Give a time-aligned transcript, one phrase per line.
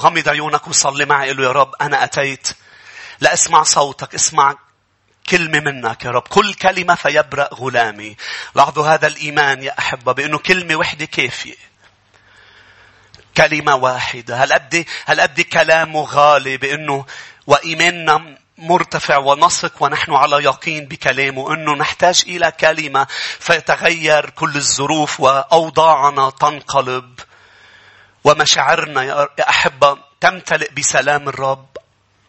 [0.00, 2.48] غمض عيونك وصلي معي قل له يا رب أنا أتيت.
[3.20, 4.54] لأسمع صوتك اسمع
[5.30, 6.22] كلمة منك يا رب.
[6.22, 8.16] كل كلمة فيبرأ غلامي.
[8.54, 11.54] لاحظوا هذا الإيمان يا أحبة بأنه كلمة وحدة كافية.
[13.36, 14.36] كلمة واحدة.
[14.36, 17.06] هل قد هل قد كلامه غالي بأنه
[17.46, 23.06] وإيماننا مرتفع ونثق ونحن على يقين بكلامه أنه نحتاج إلى كلمة
[23.38, 27.20] فيتغير كل الظروف وأوضاعنا تنقلب.
[28.24, 31.69] ومشاعرنا يا أحبة تمتلئ بسلام الرب.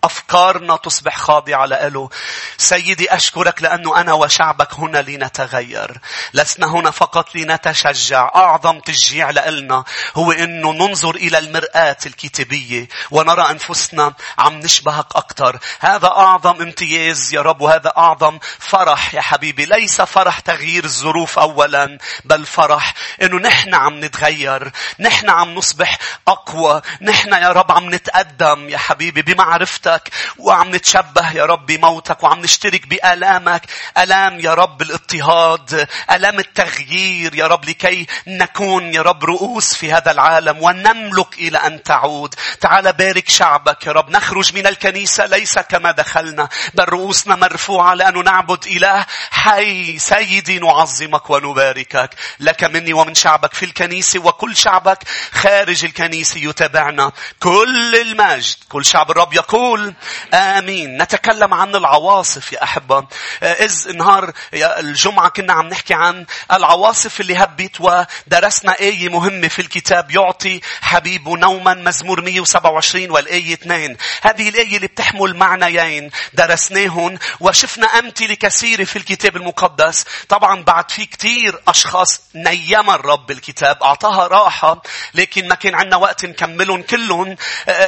[0.04, 2.10] أفكارنا تصبح خاضعة له.
[2.58, 5.98] سيدي أشكرك لأنه أنا وشعبك هنا لنتغير.
[6.34, 8.32] لسنا هنا فقط لنتشجع.
[8.36, 9.84] أعظم تشجيع لنا
[10.16, 15.60] هو أنه ننظر إلى المرآة الكتابية ونرى أنفسنا عم نشبهك أكثر.
[15.80, 19.66] هذا أعظم امتياز يا رب وهذا أعظم فرح يا حبيبي.
[19.66, 24.72] ليس فرح تغيير الظروف أولا بل فرح أنه نحن عم نتغير.
[25.00, 25.98] نحن عم نصبح
[26.28, 26.82] أقوى.
[27.02, 32.40] نحن يا رب عم نتقدم يا حبيبي بمعرفتك موتك وعم نتشبه يا رب بموتك وعم
[32.40, 33.62] نشترك بآلامك.
[33.98, 40.12] ألام يا رب الاضطهاد ألام التغيير يا رب لكي نكون يا رب رؤوس في هذا
[40.12, 42.36] العالم ونملك إلى أن تعود.
[42.60, 44.10] تعال بارك شعبك يا رب.
[44.10, 51.30] نخرج من الكنيسة ليس كما دخلنا بل رؤوسنا مرفوعة لأنه نعبد إله حي سيدي نعظمك
[51.30, 52.10] ونباركك.
[52.40, 57.12] لك مني ومن شعبك في الكنيسة وكل شعبك خارج الكنيسة يتابعنا.
[57.40, 59.94] كل المجد كل شعب الرب يقول نقول
[60.34, 61.02] آمين.
[61.02, 63.08] نتكلم عن العواصف يا أحبة.
[63.44, 70.12] إذ نهار الجمعة كنا عم نحكي عن العواصف اللي هبت ودرسنا آية مهمة في الكتاب.
[70.12, 78.36] يعطي حبيبه نوما مزمور 127 والآية 2 هذه الآية اللي بتحمل معنيين درسناهن وشفنا أمثلة
[78.36, 80.06] كثيرة في الكتاب المقدس.
[80.30, 84.82] طبعا بعد في كتير أشخاص نيم الرب الكتاب أعطاها راحة
[85.14, 87.36] لكن ما كان عندنا وقت نكملهم كلهم.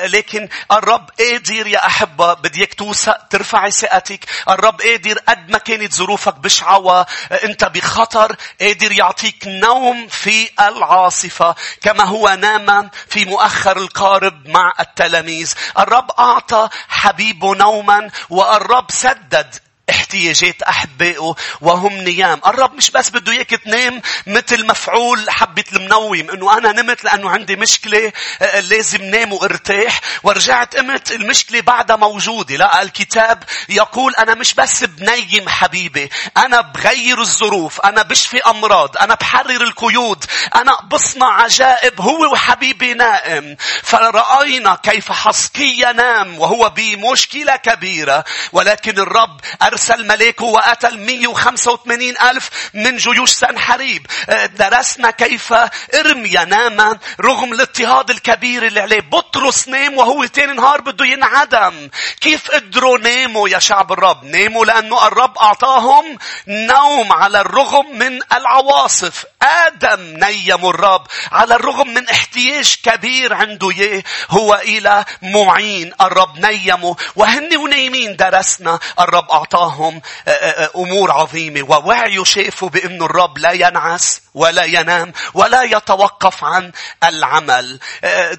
[0.03, 6.35] لكن الرب قادر يا أحبة بديك توثق ترفعي ثقتك الرب قادر قد ما كانت ظروفك
[6.35, 11.55] بشعة وأنت بخطر قادر يعطيك نوم في العاصفة.
[11.81, 15.53] كما هو نام في مؤخر القارب مع التلاميذ.
[15.79, 19.55] الرب أعطى حبيبه نوما والرب سدد
[19.89, 22.41] احتياجات أحبائه وهم نيام.
[22.47, 26.29] الرب مش بس بده إياك تنام مثل مفعول حبة المنوم.
[26.29, 28.11] إنه أنا نمت لأنه عندي مشكلة
[28.41, 30.01] آه، لازم نام وأرتاح.
[30.23, 32.55] ورجعت قمت المشكلة بعدها موجودة.
[32.55, 36.09] لا الكتاب يقول أنا مش بس بنيم حبيبي.
[36.38, 37.81] أنا بغير الظروف.
[37.81, 38.97] أنا بشفي أمراض.
[38.97, 40.25] أنا بحرر القيود.
[40.55, 43.57] أنا بصنع عجائب هو وحبيبي نائم.
[43.83, 48.23] فرأينا كيف حسقية نام وهو بمشكلة كبيرة.
[48.51, 49.41] ولكن الرب
[49.73, 54.07] أرسل ملاكه وقتل 185 ألف من جيوش سنحريب.
[54.29, 55.53] آه، درسنا كيف
[55.95, 59.01] إرميا نام رغم الاضطهاد الكبير اللي عليه.
[59.01, 61.89] بطرس نام وهو تاني نهار بده ينعدم.
[62.22, 66.17] كيف قدروا ناموا يا شعب الرب؟ ناموا لأنه الرب أعطاهم
[66.47, 69.25] نوم على الرغم من العواصف.
[69.41, 75.94] آدم نيم الرب على الرغم من احتياج كبير عنده إياه هو إلى معين.
[76.01, 81.62] الرب نيمه وهن ونايمين درسنا الرب أعطاه أعطاهم آه، آه، آه، أمور عظيمة.
[81.62, 86.72] ووعيوا شافوا بأن الرب لا ينعس ولا ينام ولا يتوقف عن
[87.03, 87.79] العمل.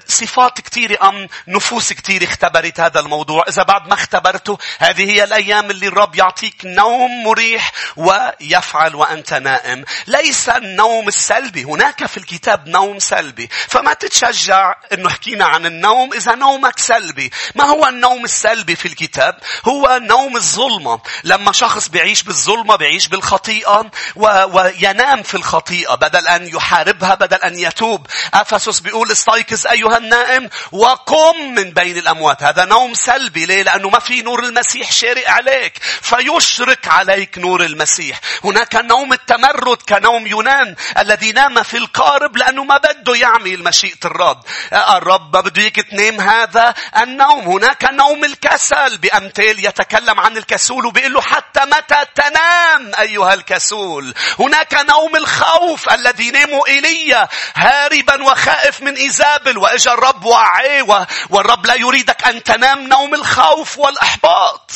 [0.07, 3.43] صفات كثيرة أم نفوس كثيرة اختبرت هذا الموضوع.
[3.49, 9.85] إذا بعد ما اختبرته هذه هي الأيام اللي الرب يعطيك نوم مريح ويفعل وأنت نائم.
[10.07, 11.63] ليس النوم السلبي.
[11.63, 13.49] هناك في الكتاب نوم سلبي.
[13.67, 17.31] فما تتشجع أنه حكينا عن النوم إذا نومك سلبي.
[17.55, 20.99] ما هو النوم السلبي في الكتاب؟ هو نوم الظلمة.
[21.23, 24.27] لما شخص بيعيش بالظلمة بيعيش بالخطيئة و...
[24.53, 28.07] وينام في الخطيئة بدل أن يحاربها بدل أن يتوب.
[28.33, 32.43] أفسس بيقول استيقظ أيها النائم وقم من بين الأموات.
[32.43, 33.45] هذا نوم سلبي.
[33.45, 35.77] ليه؟ لأنه ما في نور المسيح شارق عليك.
[36.01, 38.19] فيشرق عليك نور المسيح.
[38.43, 44.39] هناك نوم التمرد كنوم يونان الذي نام في القارب لأنه ما بده يعمل مشيئة الرب.
[44.73, 47.47] الرب بده اياك تنام هذا النوم.
[47.47, 48.97] هناك نوم الكسل.
[48.97, 56.31] بأمثال يتكلم عن الكسول بيقول له حتى متى تنام أيها الكسول؟ هناك نوم الخوف الذي
[56.31, 63.13] ناموا إيليا هاربا وخائف من إيزابل وإجا الرب وعيه والرب لا يريدك أن تنام نوم
[63.13, 64.71] الخوف والإحباط.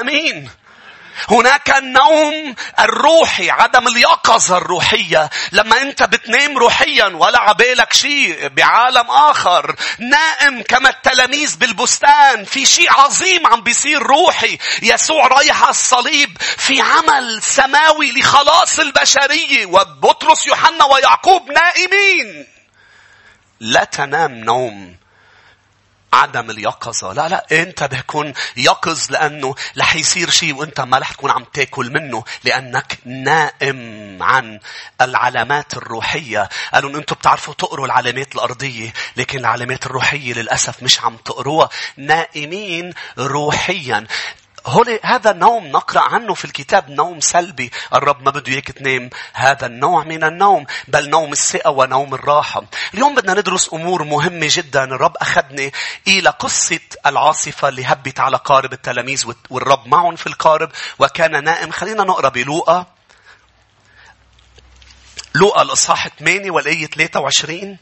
[0.00, 0.50] أمين.
[1.30, 5.30] هناك النوم الروحي عدم اليقظة الروحية.
[5.52, 9.76] لما أنت بتنام روحيا ولا عبالك شيء بعالم آخر.
[9.98, 12.44] نائم كما التلاميذ بالبستان.
[12.44, 14.58] في شيء عظيم عم بيصير روحي.
[14.82, 19.66] يسوع رايح على الصليب في عمل سماوي لخلاص البشرية.
[19.66, 22.46] وبطرس يوحنا ويعقوب نائمين.
[23.60, 24.96] لا تنام نوم.
[26.12, 27.12] عدم اليقظة.
[27.12, 31.90] لا لا انت بكون يقظ لأنه رح يصير شيء وانت ما رح تكون عم تاكل
[31.92, 34.60] منه لأنك نائم عن
[35.00, 36.48] العلامات الروحية.
[36.74, 41.68] قالوا أنتم بتعرفوا تقروا العلامات الأرضية لكن العلامات الروحية للأسف مش عم تقروها.
[41.96, 44.06] نائمين روحيا.
[44.66, 47.70] هولي هذا نوم نقرأ عنه في الكتاب نوم سلبي.
[47.94, 49.10] الرب ما بده إياك تنام.
[49.32, 52.64] هذا النوع من النوم بل نوم الثقة ونوم الراحة.
[52.94, 54.84] اليوم بدنا ندرس أمور مهمة جدا.
[54.84, 55.72] الرب أخذني
[56.08, 61.70] إلى قصة العاصفة اللي هبت على قارب التلاميذ والرب معهم في القارب وكان نائم.
[61.70, 62.86] خلينا نقرأ بلوقا.
[65.34, 67.78] لوقا الإصحاح 8 والآية 23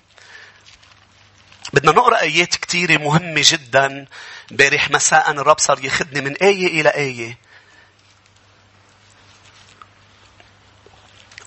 [1.73, 4.07] بدنا نقرأ آيات كثيرة مهمة جدا
[4.51, 7.39] بارح مساء الرب صار ياخذني من آية إلى آية.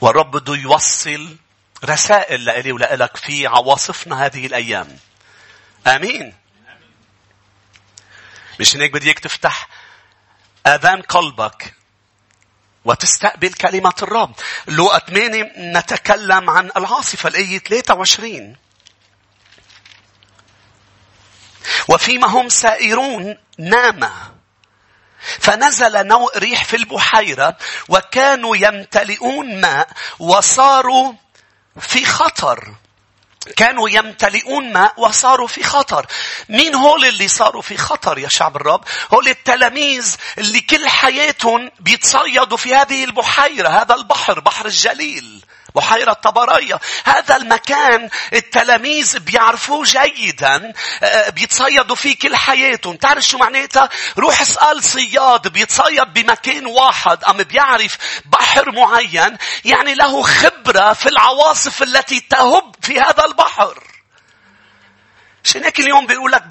[0.01, 1.37] والرب بده يوصل
[1.85, 4.97] رسائل لإلي ولإلك في عواصفنا هذه الأيام.
[5.87, 6.33] آمين.
[8.59, 9.67] مش هيك بدي اياك تفتح
[10.67, 11.73] آذان قلبك
[12.85, 14.33] وتستقبل كلمة الرب.
[14.67, 18.55] لوقا 8 نتكلم عن العاصفة الآية 23.
[21.87, 24.09] وفيما هم سائرون نام
[25.39, 27.57] فنزل نوء ريح في البحيرة
[27.89, 29.89] وكانوا يمتلئون ماء
[30.19, 31.13] وصاروا
[31.79, 32.73] في خطر
[33.55, 36.05] كانوا يمتلئون ماء وصاروا في خطر.
[36.49, 38.83] مين هول اللي صاروا في خطر يا شعب الرب؟
[39.13, 45.45] هول التلاميذ اللي كل حياتهم بيتصيدوا في هذه البحيرة، هذا البحر، بحر الجليل.
[45.75, 46.79] بحيرة طبرية.
[47.05, 50.73] هذا المكان التلاميذ بيعرفوه جيدا
[51.03, 52.95] آه، بيتصيدوا فيه كل حياتهم.
[52.95, 60.21] تعرف شو معناتها؟ روح اسأل صياد بيتصيد بمكان واحد أم بيعرف بحر معين؟ يعني له
[60.21, 63.98] خبرة في العواصف التي تهب في هذا البحر.
[65.45, 66.43] عشان هيك اليوم بيقول لك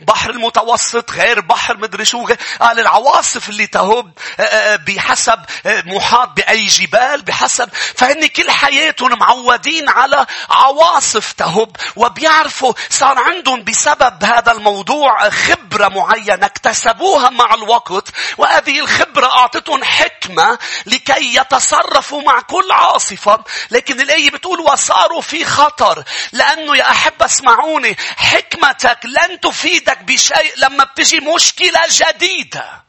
[0.00, 2.26] ببحر المتوسط غير بحر مدري شو
[2.60, 7.68] قال العواصف اللي تهب آه، آه، بحسب آه، محاط بأي جبال بحسب.
[7.96, 16.46] فهن كل حياتهم معودين على عواصف تهب وبيعرفوا صار عندهم بسبب هذا الموضوع خبرة معينة
[16.46, 18.08] اكتسبوها مع الوقت.
[18.38, 23.44] وهذه الخبرة أعطتهم حكمة لكي يتصرفوا مع كل عاصفة.
[23.70, 27.96] لكن الآية بتقول وصاروا في خطر لأنه يا أحب اسمعوني
[28.36, 32.84] حكمتك لن تفيدك بشيء لما بتجي مشكلة جديدة.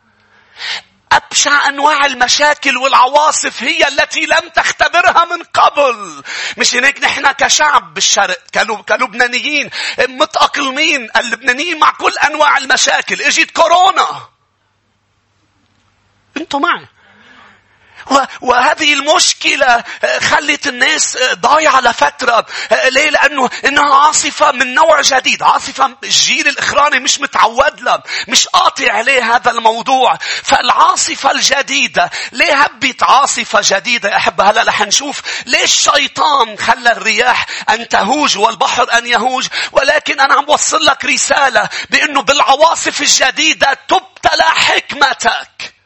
[1.12, 6.24] أبشع أنواع المشاكل والعواصف هي التي لم تختبرها من قبل.
[6.58, 8.38] مش هيك نحن كشعب بالشرق
[8.88, 13.22] كلبنانيين متأقلمين اللبنانيين مع كل أنواع المشاكل.
[13.22, 14.30] إجت كورونا.
[16.38, 16.88] أنتوا معي.
[18.42, 22.46] وهذه المشكلة آه، خلت الناس آه، ضايعة لفترة.
[22.72, 25.44] آه، ليه؟ لأنه إنها عاصفة من نوع جديد.
[25.44, 28.04] عاصفة الجيل الإخراني مش متعود لها.
[28.28, 30.18] مش قاطع عليه هذا الموضوع.
[30.44, 32.10] فالعاصفة الجديدة.
[32.32, 38.38] ليه هبت عاصفة جديدة يا أحبة؟ هلا رح نشوف ليش الشيطان خلى الرياح أن تهوج
[38.38, 39.48] والبحر أن يهوج.
[39.72, 45.77] ولكن أنا عم وصل لك رسالة بأنه بالعواصف الجديدة تبتلى حكمتك.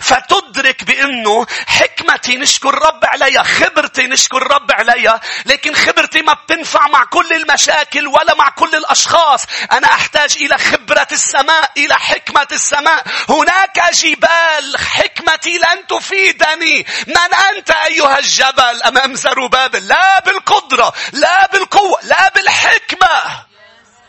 [0.00, 7.04] فتدرك بأنه حكمتي نشكر رب عليها خبرتي نشكر رب عليها لكن خبرتي ما بتنفع مع
[7.04, 9.46] كل المشاكل ولا مع كل الأشخاص.
[9.72, 13.04] أنا أحتاج إلى خبرة السماء إلى حكمة السماء.
[13.28, 16.86] هناك جبال حكمتي لن تفيدني.
[17.06, 23.44] من أنت أيها الجبل أمام زروبابل لا بالقدرة لا بالقوة لا بالحكمة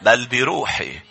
[0.02, 1.11] بل بروحي.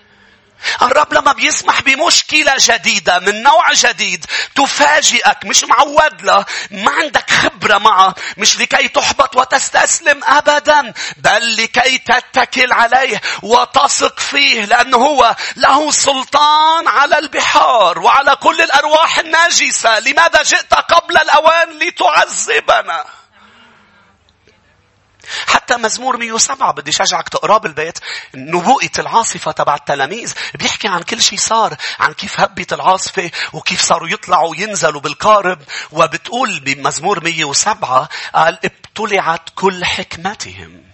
[0.82, 7.78] الرب لما بيسمح بمشكلة جديدة من نوع جديد تفاجئك مش معود له ما عندك خبرة
[7.78, 15.90] معه مش لكي تحبط وتستسلم أبدا بل لكي تتكل عليه وتثق فيه لأنه هو له
[15.90, 19.98] سلطان على البحار وعلى كل الأرواح الناجسة.
[19.98, 23.04] لماذا جئت قبل الأوان لتعذبنا؟
[25.46, 27.98] حتى مزمور 107 بدي شجعك تقراه بالبيت
[28.34, 30.34] نبوءة العاصفة تبع التلاميذ.
[30.54, 35.58] بيحكي عن كل شيء صار عن كيف هبت العاصفة وكيف صاروا يطلعوا وينزلوا بالقارب.
[35.92, 40.89] وبتقول بمزمور 107 قال ابتلعت كل حكمتهم.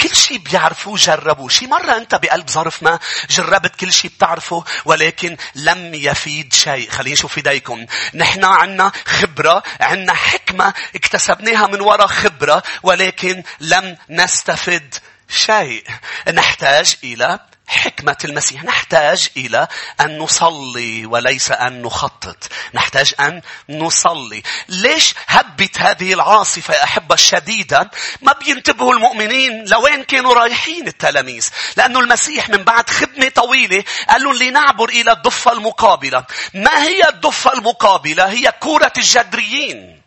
[0.00, 1.48] كل شيء بيعرفوه جربوه.
[1.48, 2.98] شي مرة أنت بقلب ظرف ما
[3.30, 6.90] جربت كل شيء بتعرفه ولكن لم يفيد شيء.
[6.90, 7.86] خلينا نشوف ايديكم.
[8.14, 14.94] نحن عنا خبرة، عنا حكمة اكتسبناها من وراء خبرة ولكن لم نستفد
[15.28, 15.84] شيء.
[16.32, 18.64] نحتاج إلى حكمة المسيح.
[18.64, 19.68] نحتاج إلى
[20.00, 22.48] أن نصلي وليس أن نخطط.
[22.74, 24.42] نحتاج أن نصلي.
[24.68, 27.90] ليش هبت هذه العاصفة يا أحبة شديدا؟
[28.22, 31.48] ما بينتبهوا المؤمنين لوين كانوا رايحين التلاميذ.
[31.76, 36.24] لأنه المسيح من بعد خدمة طويلة قال لهم لنعبر إلى الضفة المقابلة.
[36.54, 40.03] ما هي الضفة المقابلة؟ هي كورة الجدريين.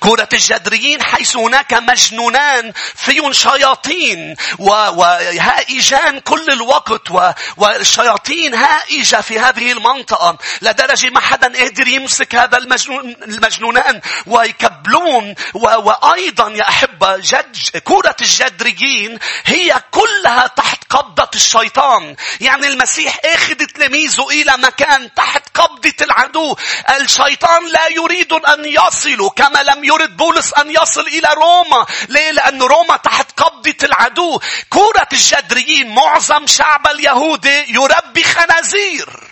[0.00, 7.10] كرة الجدريين حيث هناك مجنونان فيهم شياطين وهائجان كل الوقت
[7.56, 10.38] والشياطين هائجة في هذه المنطقة.
[10.62, 15.34] لدرجة ما حدا قادر يمسك هذا المجنون المجنونان ويكبلون.
[15.54, 24.28] وأيضا يا أحبة جد كرة الجدريين هي كلها تحت قبضة الشيطان يعني المسيح اخذ تلاميذه
[24.30, 26.56] إلى مكان تحت قبضة العدو
[27.00, 31.86] الشيطان لا يريد أن يصلوا كما لم يرد بولس أن يصل إلى روما.
[32.08, 34.40] ليه؟ لأن روما تحت قبضة العدو.
[34.70, 39.30] كورة الجدريين معظم شعب اليهودي يربي خنازير.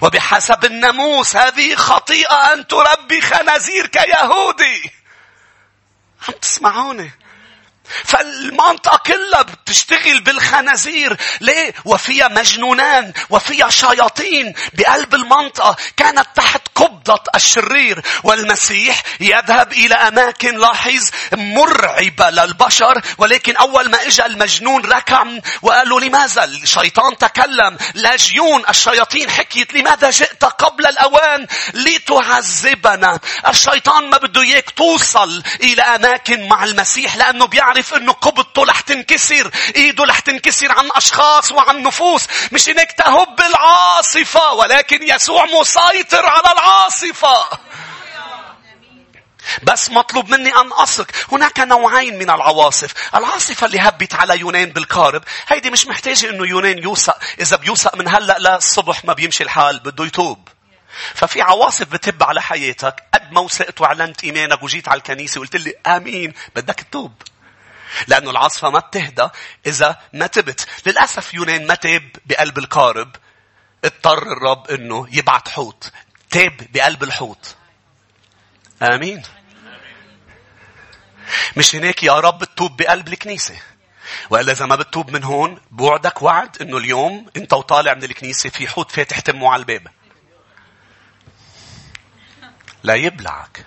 [0.00, 4.92] وبحسب الناموس هذه خطيئة أن تربي خنازير كيهودي.
[6.28, 7.23] عم تسمعوني؟
[8.04, 11.16] فالمنطقة كلها بتشتغل بالخنازير.
[11.40, 14.54] ليه؟ وفيها مجنونان وفيها شياطين.
[14.72, 18.02] بقلب المنطقة كانت تحت قبضة الشرير.
[18.22, 23.02] والمسيح يذهب إلى أماكن لاحظ مرعبة للبشر.
[23.18, 25.24] ولكن أول ما إجا المجنون ركع
[25.62, 29.30] وقال له لماذا الشيطان تكلم؟ لاجيون الشياطين.
[29.30, 37.16] حكيت لماذا جئت قبل الأوان لتعذبنا؟ الشيطان ما بده إياك توصل إلى أماكن مع المسيح
[37.16, 42.68] لأنه بيعرف يعرف انه قبضته رح تنكسر ايده رح تنكسر عن أشخاص وعن نفوس مش
[42.68, 47.48] انك تهب العاصفة ولكن يسوع مسيطر على العاصفة
[49.62, 51.06] بس مطلوب مني أن أثق.
[51.32, 52.94] هناك نوعين من العواصف.
[53.14, 55.22] العاصفة اللي هبت على يونان بالقارب.
[55.48, 57.18] هيدي مش محتاجة إنه يونان يوثق.
[57.40, 59.80] إذا بيوثق من هلأ للصبح ما بيمشي الحال.
[59.80, 60.48] بده يتوب.
[61.14, 62.94] ففي عواصف بتهب على حياتك.
[63.14, 66.32] قد ما وثقت وعلنت إيمانك وجيت على الكنيسة وقلت لي آمين.
[66.56, 67.12] بدك تتوب.
[68.06, 69.28] لأنه العاصفة ما بتهدى
[69.66, 70.68] إذا ما تبت.
[70.86, 73.16] للأسف يونان ما تاب بقلب القارب.
[73.84, 75.92] اضطر الرب إنه يبعت حوت.
[76.30, 77.56] تاب بقلب الحوت.
[78.82, 79.22] آمين.
[81.56, 83.56] مش هناك يا رب تتوب بقلب الكنيسة.
[84.30, 88.68] وإلا إذا ما بتتوب من هون بوعدك وعد إنه اليوم أنت وطالع من الكنيسة في
[88.68, 89.88] حوت فاتح تمه على الباب.
[92.82, 93.66] لا يبلعك.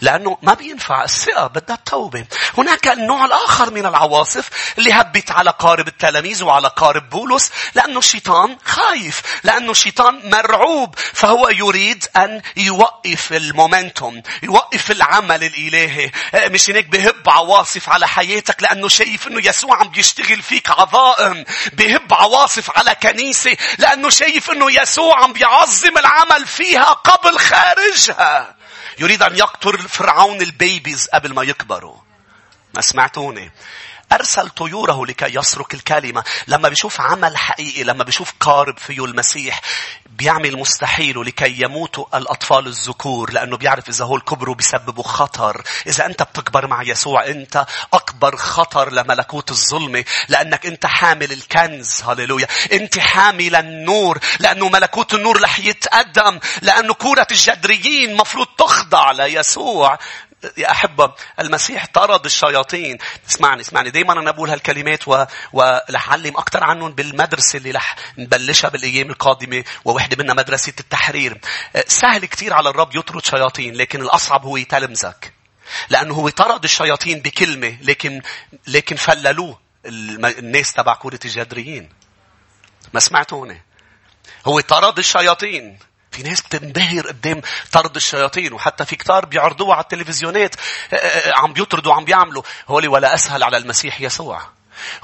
[0.00, 2.24] لأنه ما بينفع الثقة بدها التوبة.
[2.58, 8.56] هناك النوع الآخر من العواصف اللي هبت على قارب التلاميذ وعلى قارب بولس لأنه الشيطان
[8.64, 9.22] خايف.
[9.44, 14.22] لأنه الشيطان مرعوب فهو يريد أن يوقف المومنتوم.
[14.42, 16.10] يوقف العمل الإلهي.
[16.34, 21.44] مش هيك بهب عواصف على حياتك لأنه شايف أنه يسوع عم بيشتغل فيك عظائم.
[21.72, 28.53] بهب عواصف على كنيسة لأنه شايف أنه يسوع عم بيعظم العمل فيها قبل خارجها.
[28.98, 31.96] يريد أن يقتل فرعون البيبيز قبل ما يكبروا.
[32.74, 33.52] ما سمعتوني.
[34.12, 36.24] أرسل طيوره لكي يسرق الكلمة.
[36.46, 39.60] لما بيشوف عمل حقيقي، لما بيشوف قارب فيه المسيح،
[40.18, 45.62] بيعمل مستحيله لكي يموتوا الأطفال الذكور لأنه بيعرف إذا هو الكبروا بيسببوا خطر.
[45.86, 52.02] إذا أنت بتكبر مع يسوع أنت أكبر خطر لملكوت الظلمة لأنك أنت حامل الكنز.
[52.02, 52.46] هللويا.
[52.72, 59.98] أنت حامل النور لأنه ملكوت النور رح يتقدم لأنه كورة الجدريين مفروض تخضع ليسوع
[60.56, 62.98] يا أحبة المسيح طرد الشياطين.
[63.28, 63.90] اسمعني اسمعني.
[63.90, 65.24] دايما أنا بقول هالكلمات و...
[65.52, 71.40] ورح أعلم أكثر عنهم بالمدرسة اللي رح نبلشها بالأيام القادمة ووحدة منها مدرسة التحرير.
[71.86, 75.32] سهل كثير على الرب يطرد شياطين لكن الأصعب هو يتلمذك
[75.88, 78.22] لأنه هو طرد الشياطين بكلمة لكن
[78.66, 81.88] لكن فللوه الناس تبع كورة الجدريين.
[82.94, 83.60] ما سمعتوا هنا
[84.46, 85.78] هو طرد الشياطين.
[86.14, 87.40] في ناس بتنبهر قدام
[87.72, 90.54] طرد الشياطين وحتى في كتار بيعرضوها على التلفزيونات
[90.92, 92.42] آه، آه، عم بيطردوا عم بيعملوا.
[92.68, 94.53] هولي ولا أسهل على المسيح يسوع.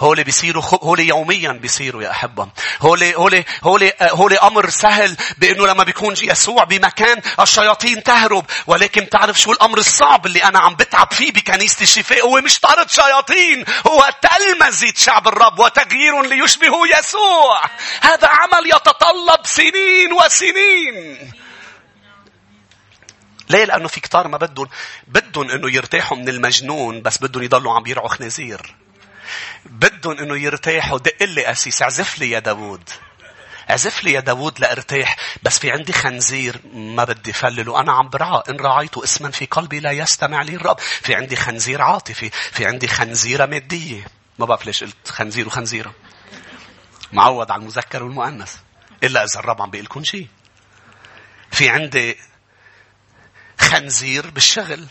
[0.00, 2.48] هولي بيصيروا هولي يوميا بيصيروا يا أحبة.
[2.80, 8.44] هولي هولي هولي هولي أمر سهل بأنه لما بيكون يسوع بمكان الشياطين تهرب.
[8.66, 12.90] ولكن تعرف شو الأمر الصعب اللي أنا عم بتعب فيه بكنيسة الشفاء هو مش طرد
[12.90, 17.60] شياطين هو تلمذة شعب الرب وتغيير ليشبهوا يسوع.
[18.00, 21.32] هذا عمل يتطلب سنين وسنين.
[23.50, 24.68] ليه؟ لأنه في كتار ما بدهم
[25.06, 28.74] بدهم إنه يرتاحوا من المجنون بس بدهم يضلوا عم يرعوا خنازير.
[29.64, 30.99] بدهم إنه يرتاحوا.
[30.99, 31.83] دق لي أسيس.
[31.83, 32.90] اعزف لي يا داوود.
[33.71, 35.17] اعزف لي يا داوود لأرتاح.
[35.43, 38.43] بس في عندي خنزير ما بدي فلله أنا عم برعاه.
[38.49, 40.79] إن رعيت اسما في قلبي لا يستمع لي الرب.
[40.79, 42.31] في عندي خنزير عاطفي.
[42.31, 44.07] في عندي خنزيرة مادية.
[44.38, 45.95] ما بعرف ليش قلت خنزير وخنزيرة.
[47.12, 48.57] معود على المذكر والمؤنث.
[49.05, 50.26] إلا إذا الرب عم بيقول لكم شيء.
[51.50, 52.17] في عندي
[53.61, 54.87] خنزير بالشغل.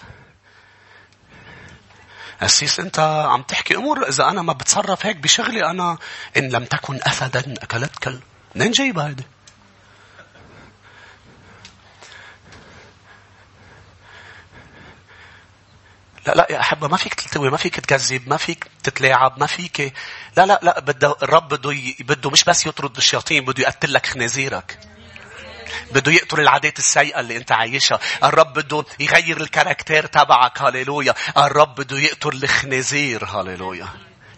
[2.41, 5.97] أسيس أنت عم تحكي أمور إذا أنا ما بتصرف هيك بشغلي أنا
[6.37, 8.19] إن لم تكن أسدا أكلتك
[8.55, 9.23] منين جايبها هيدي؟
[16.27, 19.93] لا لا يا أحبة ما فيك تلتوي ما فيك تكذب ما فيك تتلاعب ما فيك
[20.37, 21.73] لا لا لا بده الرب بده.
[21.99, 24.79] بده مش بس يطرد الشياطين بده يقتل لك خنازيرك
[25.91, 27.99] بده يقتل العادات السيئة اللي انت عايشها.
[28.23, 30.61] الرب بده يغير الكاركتير تبعك.
[30.61, 31.13] هاليلويا.
[31.37, 33.25] الرب بده يقتل الخنازير.
[33.25, 33.87] هاليلويا.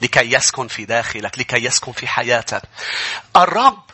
[0.02, 1.40] لكي يسكن في داخلك.
[1.40, 2.62] لكي يسكن في حياتك.
[3.36, 3.92] الرب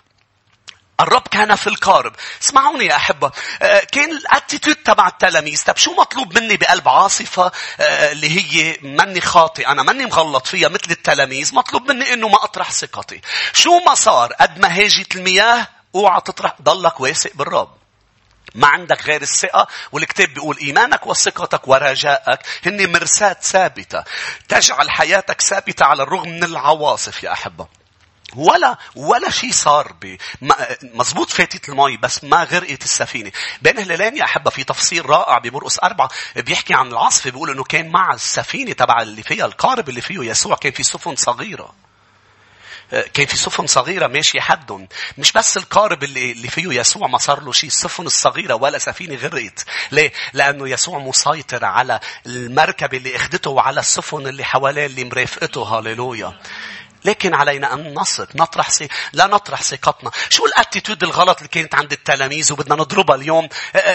[1.00, 2.14] الرب كان في القارب.
[2.44, 3.32] اسمعوني يا أحبة.
[3.62, 5.64] آه، كان الاتيتود تبع التلاميذ.
[5.64, 9.68] طب شو مطلوب مني بقلب عاصفة آه، اللي هي مني خاطئ.
[9.68, 11.56] أنا مني مغلط فيها مثل التلاميذ.
[11.56, 13.22] مطلوب مني إنه ما أطرح ثقتي.
[13.54, 17.78] شو ما صار قد ما هاجت المياه اوعى تطرح ضلك واثق بالرب.
[18.56, 24.04] ما عندك غير الثقة والكتاب بيقول إيمانك وثقتك ورجائك هن مرساة ثابتة.
[24.48, 27.68] تجعل حياتك ثابتة على الرغم من العواصف يا أحبة.
[28.36, 30.18] ولا ولا شيء صار ب
[30.84, 33.32] مزبوط فاتت المي بس ما غرقت السفينة.
[33.62, 37.90] بين هلالين يا أحبة في تفسير رائع بمرقس أربعة بيحكي عن العاصفة بيقول إنه كان
[37.90, 41.74] مع السفينة تبع اللي فيها القارب اللي فيه يسوع كان في سفن صغيرة.
[43.14, 44.88] كان في سفن صغيرة ماشية حدهم.
[45.18, 47.68] مش بس القارب اللي, اللي فيه يسوع ما صار له شيء.
[47.70, 49.66] السفن الصغيرة ولا سفينة غرقت.
[49.92, 55.62] ليه؟ لأنه يسوع مسيطر على المركبة اللي اخدته وعلى السفن اللي حواليه اللي مرافقته.
[55.64, 56.34] هاليلويا.
[57.08, 58.88] لكن علينا أن نثق نطرح سي...
[59.14, 60.12] لا نطرح ثقتنا.
[60.30, 63.50] شو ال attitude الغلط اللي كانت عند التلاميذ وبدنا نضربها اليوم؟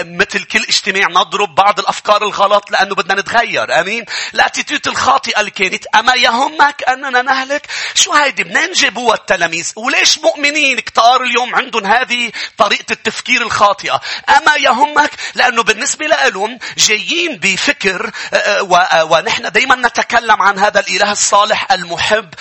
[0.05, 4.05] مثل كل اجتماع نضرب بعض الأفكار الغلط لأنه بدنا نتغير أمين؟
[4.35, 10.19] ال attitude الخاطئة اللي كانت أما يهمك أننا نهلك؟ شو هيدي منين جابوها التلاميذ؟ وليش
[10.19, 18.11] مؤمنين كتار اليوم عندهم هذه طريقة التفكير الخاطئة؟ أما يهمك لأنه بالنسبة لهم جايين بفكر
[19.03, 22.35] ونحن دايما نتكلم عن هذا الإله الصالح المحب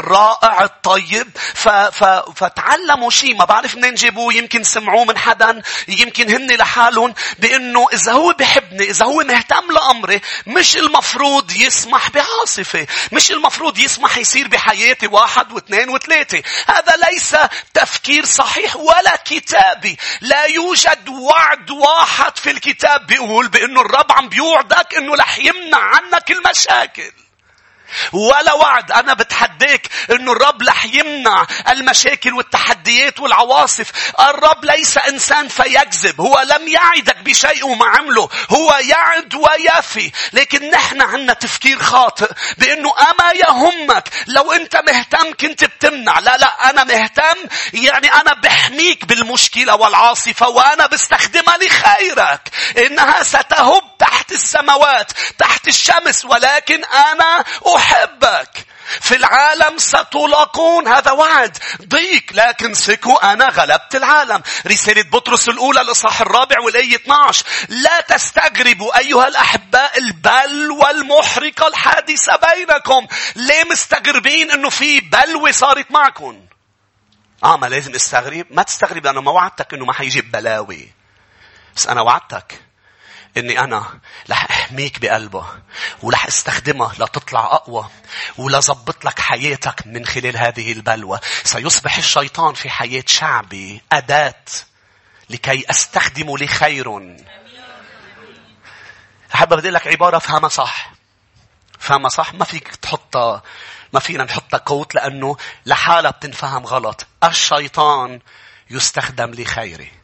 [0.00, 1.28] الرائع الطيب.
[1.54, 1.68] ف...
[1.68, 2.04] ف...
[2.36, 3.34] فتعلموا شيء.
[3.34, 4.34] ما بعرف منين جابوه.
[4.34, 5.62] يمكن سمعوه من حدا.
[5.88, 7.14] يمكن هن لحالهم.
[7.38, 12.86] بإنه إذا هو بحبني إذا هو مهتم لأمري مش المفروض يسمح بعاصفة.
[13.12, 16.42] مش المفروض يسمح يصير بحياتي واحد واثنين وثلاثة.
[16.66, 17.36] هذا ليس
[17.74, 19.96] تفكير صحيح ولا كتابي.
[20.20, 26.30] لا يوجد وعد واحد في الكتاب بيقول بإنه الرب عم بيوعدك إنه رح يمنع عنك
[26.30, 27.12] المشاكل.
[28.12, 33.92] ولا وعد أنا بتحديك أنه الرب رح يمنع المشاكل والتحديات والعواصف.
[34.20, 36.20] الرب ليس إنسان فيكذب.
[36.20, 38.28] هو لم يعدك بشيء وما عمله.
[38.50, 40.10] هو يعد ويفي.
[40.32, 46.18] لكن نحن عندنا تفكير خاطئ بأنه أما يهمك لو أنت مهتم كنت بتمنع.
[46.18, 47.36] لا لا أنا مهتم
[47.72, 52.40] يعني أنا بحميك بالمشكلة والعاصفة وأنا بستخدمها لخيرك.
[52.78, 57.44] إنها ستهب تحت السماوات تحت الشمس ولكن أنا
[57.80, 58.66] أحبك.
[59.00, 60.88] في العالم ستلاقون.
[60.88, 61.58] هذا وعد.
[61.88, 62.24] ضيق.
[62.32, 63.32] لكن ثقوا.
[63.32, 64.42] أنا غلبت العالم.
[64.66, 73.06] رسالة بطرس الأولى الإصحاح الرابع والآية 12 لا تستغربوا أيها الأحباء البلوى المحرقة الحادثة بينكم.
[73.36, 76.40] ليه مستغربين أنه في بلوى صارت معكم
[77.44, 78.46] آه ما لازم استغرب.
[78.50, 80.92] ما تستغرب لأنه ما وعدتك أنه ما حيجيب بلاوي.
[81.76, 82.69] بس أنا وعدتك.
[83.36, 85.46] إني أنا رح أحميك بقلبه
[86.02, 87.88] ورح استخدمها لتطلع أقوى
[88.38, 91.18] ولظبط لك حياتك من خلال هذه البلوى.
[91.44, 94.44] سيصبح الشيطان في حياة شعبي أداة
[95.30, 97.16] لكي أستخدمه لخير.
[99.34, 100.92] أحب بدي لك عبارة فهمها صح.
[101.78, 103.42] فهمها صح؟ ما فيك تحطها
[103.92, 107.06] ما فينا نحطها كوت لأنه لحالها بتنفهم غلط.
[107.24, 108.20] الشيطان
[108.70, 109.99] يستخدم لخيره.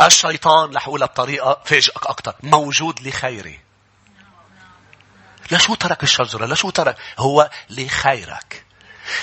[0.00, 3.60] الشيطان رح أقولها بطريقة فاجئك أكثر موجود لخيري.
[5.50, 8.64] لشو ترك الشجرة؟ لشو ترك؟ هو لخيرك.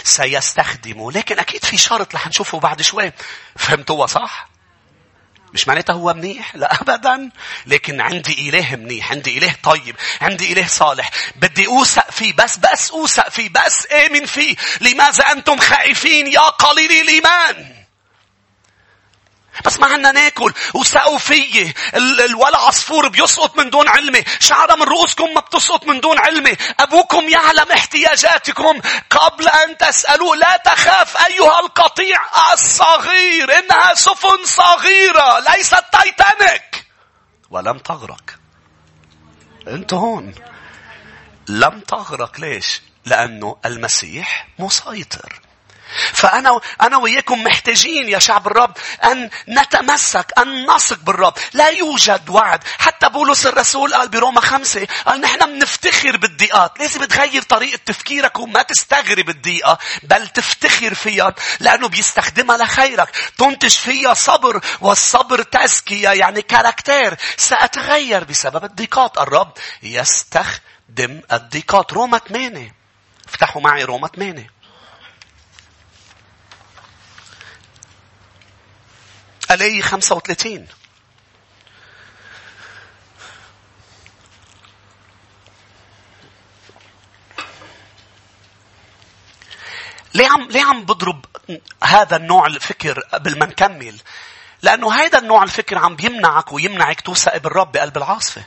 [0.03, 1.11] سيستخدمه.
[1.11, 3.11] لكن أكيد في شرط رح نشوفه بعد شوي.
[3.55, 4.49] فهمتوها صح؟
[5.53, 7.29] مش معناتها هو منيح؟ لا أبدا.
[7.65, 11.11] لكن عندي إله منيح عندي إله طيب عندي إله صالح.
[11.35, 14.55] بدي أوثق فيه بس بس أوثق فيه بس آمن فيه.
[14.81, 17.78] لماذا أنتم خائفين يا قليلي الإيمان؟
[19.65, 20.53] بس ما عنا ناكل.
[20.73, 21.73] وسقوا فيي.
[21.95, 24.23] الولا عصفور بيسقط من دون علمي.
[24.39, 26.57] شعرة من رؤوسكم ما بتسقط من دون علمي.
[26.79, 28.81] أبوكم يعلم احتياجاتكم.
[29.09, 32.19] قبل أن تسألوا لا تخاف أيها القطيع
[32.53, 33.59] الصغير.
[33.59, 35.39] إنها سفن صغيرة.
[35.39, 36.85] ليست تايتانيك.
[37.49, 38.23] ولم تغرق.
[39.67, 40.35] أنت هون.
[41.47, 42.39] لم تغرق.
[42.39, 45.48] ليش؟ لأنه المسيح مسيطر.
[46.13, 51.33] فأنا أنا وياكم محتاجين يا شعب الرب أن نتمسك أن نثق بالرب.
[51.53, 52.63] لا يوجد وعد.
[52.79, 56.79] حتى بولس الرسول قال بروما خمسة قال نحن بنفتخر بالضيقات.
[56.79, 63.09] لازم تغير طريقة تفكيرك وما تستغرب الضيقة بل تفتخر فيها لأنه بيستخدمها لخيرك.
[63.37, 67.17] تنتج فيها صبر والصبر تزكية يعني كاركتير.
[67.37, 69.17] سأتغير بسبب الضيقات.
[69.17, 69.51] الرب
[69.83, 71.93] يستخدم الضيقات.
[71.93, 72.75] روما 8
[73.29, 74.58] افتحوا معي روما 8
[79.51, 80.67] الآية 35
[90.13, 91.25] ليه عم ليه عم بضرب
[91.83, 94.01] هذا النوع الفكر قبل ما نكمل؟
[94.61, 98.43] لأنه هذا النوع الفكر عم بيمنعك ويمنعك توثق بالرب بقلب العاصفة.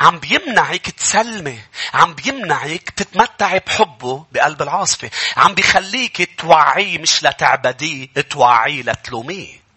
[0.00, 1.60] عم بيمنعك تسلمي
[1.94, 9.67] عم بيمنعك تتمتعي بحبه بقلب العاصفة عم بيخليك توعيه مش لتعبديه توعيه لتلوميه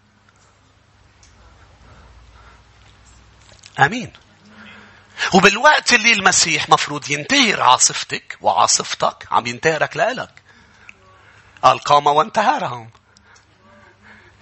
[3.80, 4.14] آمين.
[5.34, 10.42] وبالوقت اللي المسيح مفروض ينتهر عاصفتك وعاصفتك عم ينتهرك لإلك.
[11.64, 12.90] قال قام وانتهرهم.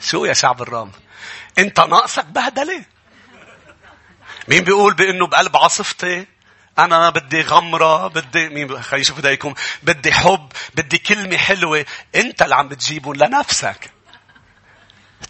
[0.01, 0.91] شو يا شعب الرام
[1.57, 2.85] انت ناقصك بهدلة.
[4.47, 6.27] مين بيقول بأنه بقلب عاصفتي؟
[6.79, 9.19] أنا بدي غمرة بدي مين خلينا نشوف
[9.83, 11.85] بدي حب بدي كلمة حلوة.
[12.15, 13.91] انت اللي عم بتجيبهم لنفسك.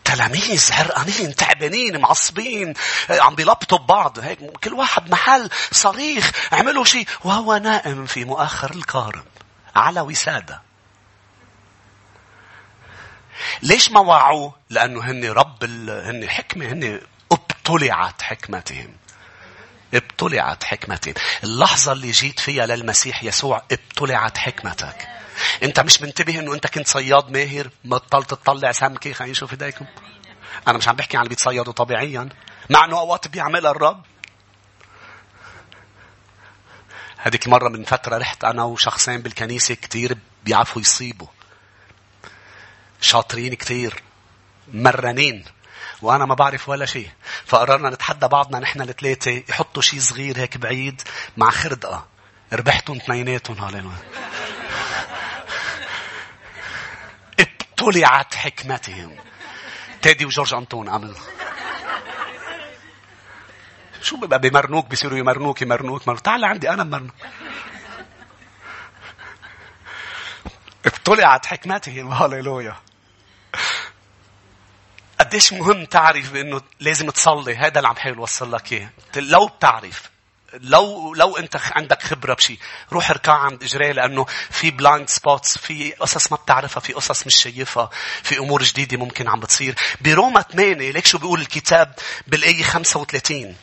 [0.10, 2.74] التلاميذ عرقانين تعبانين معصبين
[3.10, 9.24] عم بيلبطوا ببعض هيك كل واحد محل صريخ عملوا شيء وهو نائم في مؤخر الكارم
[9.76, 10.62] على وسادة
[13.62, 15.90] ليش ما وعوه؟ لأنه هن رب ال...
[15.90, 18.96] هن حكمة هن ابتلعت حكمتهم.
[19.94, 21.14] ابتلعت حكمتهم.
[21.44, 25.19] اللحظة اللي جيت فيها للمسيح يسوع ابتلعت حكمتك.
[25.64, 29.86] انت مش منتبه انه انت كنت صياد ماهر بطلت تطلع سمكة خلينا نشوف ايديكم
[30.68, 32.30] أنا مش عم بحكي عن اللي بيتصيدوا طبيعيا
[32.70, 34.04] مع إنه أوقات بيعملها الرب
[37.22, 41.28] هذيك مرة من فترة رحت أنا وشخصين بالكنيسة كتير بيعرفوا يصيبوا.
[43.02, 44.04] شاطرين كتير.
[44.74, 45.46] مرنين.
[46.02, 47.10] وأنا ما بعرف ولا شيء.
[47.46, 51.02] فقررنا نتحدى بعضنا نحن الثلاثة يحطوا شيء صغير هيك بعيد
[51.38, 52.08] مع خردقة.
[52.54, 53.92] ربحتهم اثنيناتهم هالين.
[57.80, 59.16] ابتلعت حكمتهم.
[60.02, 61.16] تيدي وجورج أنطون عمل.
[64.02, 67.14] شو بيبقى بمرنوك بيصيروا يمرنوك يمرنوك مرنوك تعال عندي أنا مرنوك.
[70.86, 72.76] ابتلعت حكمتهم هاليلويا.
[75.20, 80.10] قديش مهم تعرف بانه لازم تصلي هذا اللي عم بحاول اوصل لك إياه لو بتعرف
[80.54, 82.60] لو لو انت عندك خبرة بشيء
[82.92, 87.36] روح اركع عند اجريه لأنه في blind spots في قصص ما بتعرفها في قصص مش
[87.36, 87.90] شايفها
[88.24, 89.76] في أمور جديدة ممكن عم بتصير.
[90.02, 91.94] بروما 8 ليك شو بيقول الكتاب
[92.28, 93.56] بالآية 35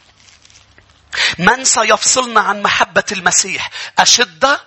[1.38, 4.61] من سيفصلنا عن محبة المسيح أشدة؟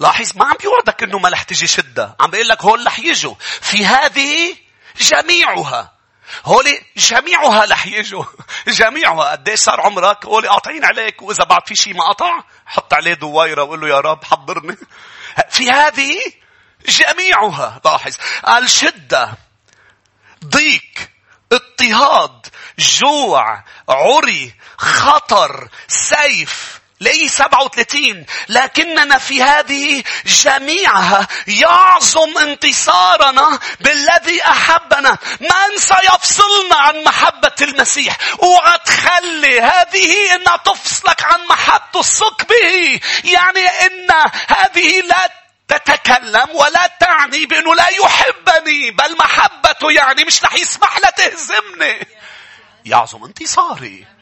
[0.00, 2.16] لاحظ ما عم بيوعدك إنه ما رح تجي شدة.
[2.20, 3.34] عم بيقول لك هول رح يجوا.
[3.60, 4.56] في هذه
[5.00, 5.93] جميعها.
[6.44, 8.24] هولي جميعها رح يجوا.
[8.68, 9.30] جميعها.
[9.30, 11.22] قديش صار عمرك؟ هولي قاطعين عليك.
[11.22, 14.76] وإذا بعد في شيء ما قطع حط عليه دويره وقول له يا رب حضرني.
[15.50, 16.18] في هذه
[16.88, 17.80] جميعها.
[17.84, 18.16] لاحظ.
[18.48, 19.34] الشدة
[20.44, 21.10] ضيق
[21.52, 22.46] اضطهاد
[22.78, 26.80] جوع عري خطر سيف.
[27.04, 35.18] لأي 37 لكننا في هذه جميعها يعظم انتصارنا بالذي أحبنا.
[35.40, 43.00] من سيفصلنا عن محبة المسيح؟ اوعى تخلي هذه انها تفصلك عن محبته الصك به.
[43.24, 44.08] يعني إن
[44.48, 45.30] هذه لا
[45.68, 52.06] تتكلم ولا تعني بأنه لا يحبني بل محبته يعني مش رح يسمح لها تهزمني
[52.84, 54.13] يعظم انتصاري.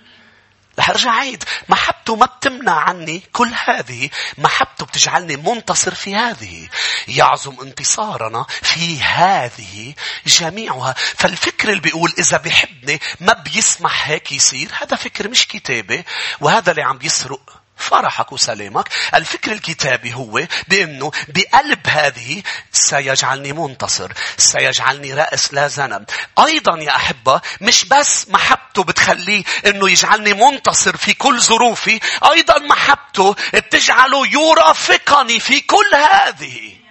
[0.78, 1.44] رح ارجع عيد.
[1.68, 4.10] محبته ما بتمنع عني كل هذه.
[4.38, 6.68] محبته بتجعلني منتصر في هذه.
[7.08, 9.94] يعظم انتصارنا في هذه
[10.26, 10.94] جميعها.
[11.16, 14.70] فالفكر اللي بيقول إذا بيحبني ما بيسمح هيك يصير.
[14.80, 16.04] هذا فكر مش كتابي
[16.40, 18.88] وهذا اللي عم بيسرق فرحك وسلامك.
[19.14, 26.04] الفكر الكتابي هو بأنه بقلب هذه سيجعلني منتصر سيجعلني رأس لا ذنب
[26.38, 33.36] أيضا يا أحبة مش بس محبته بتخليه أنه يجعلني منتصر في كل ظروفي أيضا محبته
[33.54, 36.81] بتجعله يرافقني في كل هذه.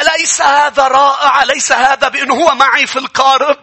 [0.00, 3.56] أليس هذا رائع؟ أليس هذا بأنه هو معي في القارب؟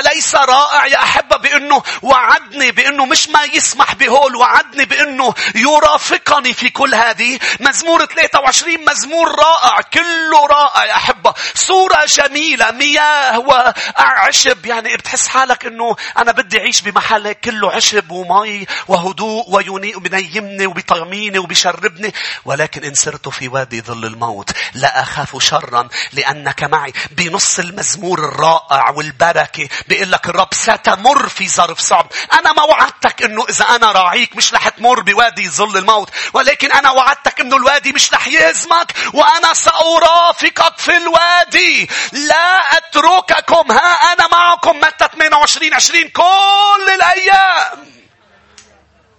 [0.00, 6.68] أليس رائع يا أحبة بأنه وعدني بأنه مش ما يسمح بهول وعدني بأنه يرافقني في
[6.70, 11.34] كل هذه؟ مزمور 23 مزمور رائع كله رائع يا أحبة.
[11.54, 18.66] صورة جميلة مياه وعشب يعني بتحس حالك أنه أنا بدي أعيش بمحل كله عشب ومي
[18.88, 22.14] وهدوء ويني وبنيمني وبيطعميني وبيشربني.
[22.44, 26.92] ولكن إن سرت في وادي ظل الموت لا أخاف شرا لأنك معي.
[27.10, 32.06] بنص المزمور الرائع والبركة بيقول لك الرب ستمر في ظرف صعب.
[32.32, 36.90] أنا ما وعدتك أنه إذا أنا راعيك مش رح تمر بوادي ظل الموت ولكن أنا
[36.90, 41.88] وعدتك أنه الوادي مش رح يهزمك وأنا سأرافقك في الوادي.
[42.12, 47.94] لا أترككم ها أنا معكم متى 28 20 كل الأيام.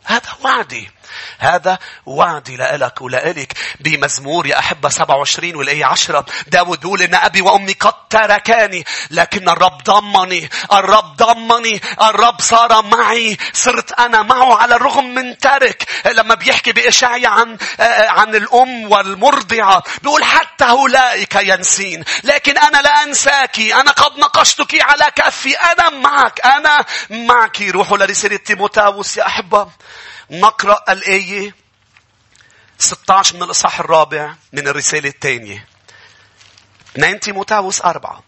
[0.04, 0.95] هذا وعدي.
[1.40, 7.74] هذا وعدي لك ولإلك بمزمور يا أحبة 27 والآية 10 داود يقول إن أبي وأمي
[7.74, 13.38] قد تركاني لكن الرب ضمني الرب ضمني الرب صار معي.
[13.54, 15.88] صرت أنا معه على الرغم من ترك.
[16.14, 23.60] لما بيحكي بإشعيا عن عن الأم والمرضعة بيقول حتى أولئك ينسين لكن أنا لا أنساك.
[23.60, 25.56] أنا قد نقشتك على كفي.
[25.56, 27.62] أنا معك أنا معك.
[27.62, 29.68] روحوا لرسالة تيموتاوس يا أحبة.
[30.32, 31.56] نقرأ الآية
[32.80, 35.68] 16 من الإصحاح الرابع من الرسالة الثانية.
[36.96, 38.24] 2 تيموتاوس أربعة.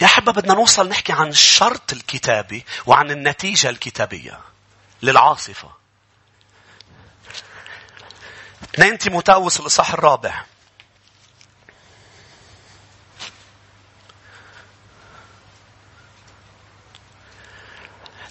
[0.00, 4.40] يا حبا بدنا نوصل نحكي عن الشرط الكتابي وعن النتيجة الكتابية
[5.02, 5.70] للعاصفة.
[8.74, 10.44] 2 تيموتاوس الإصحاح الرابع.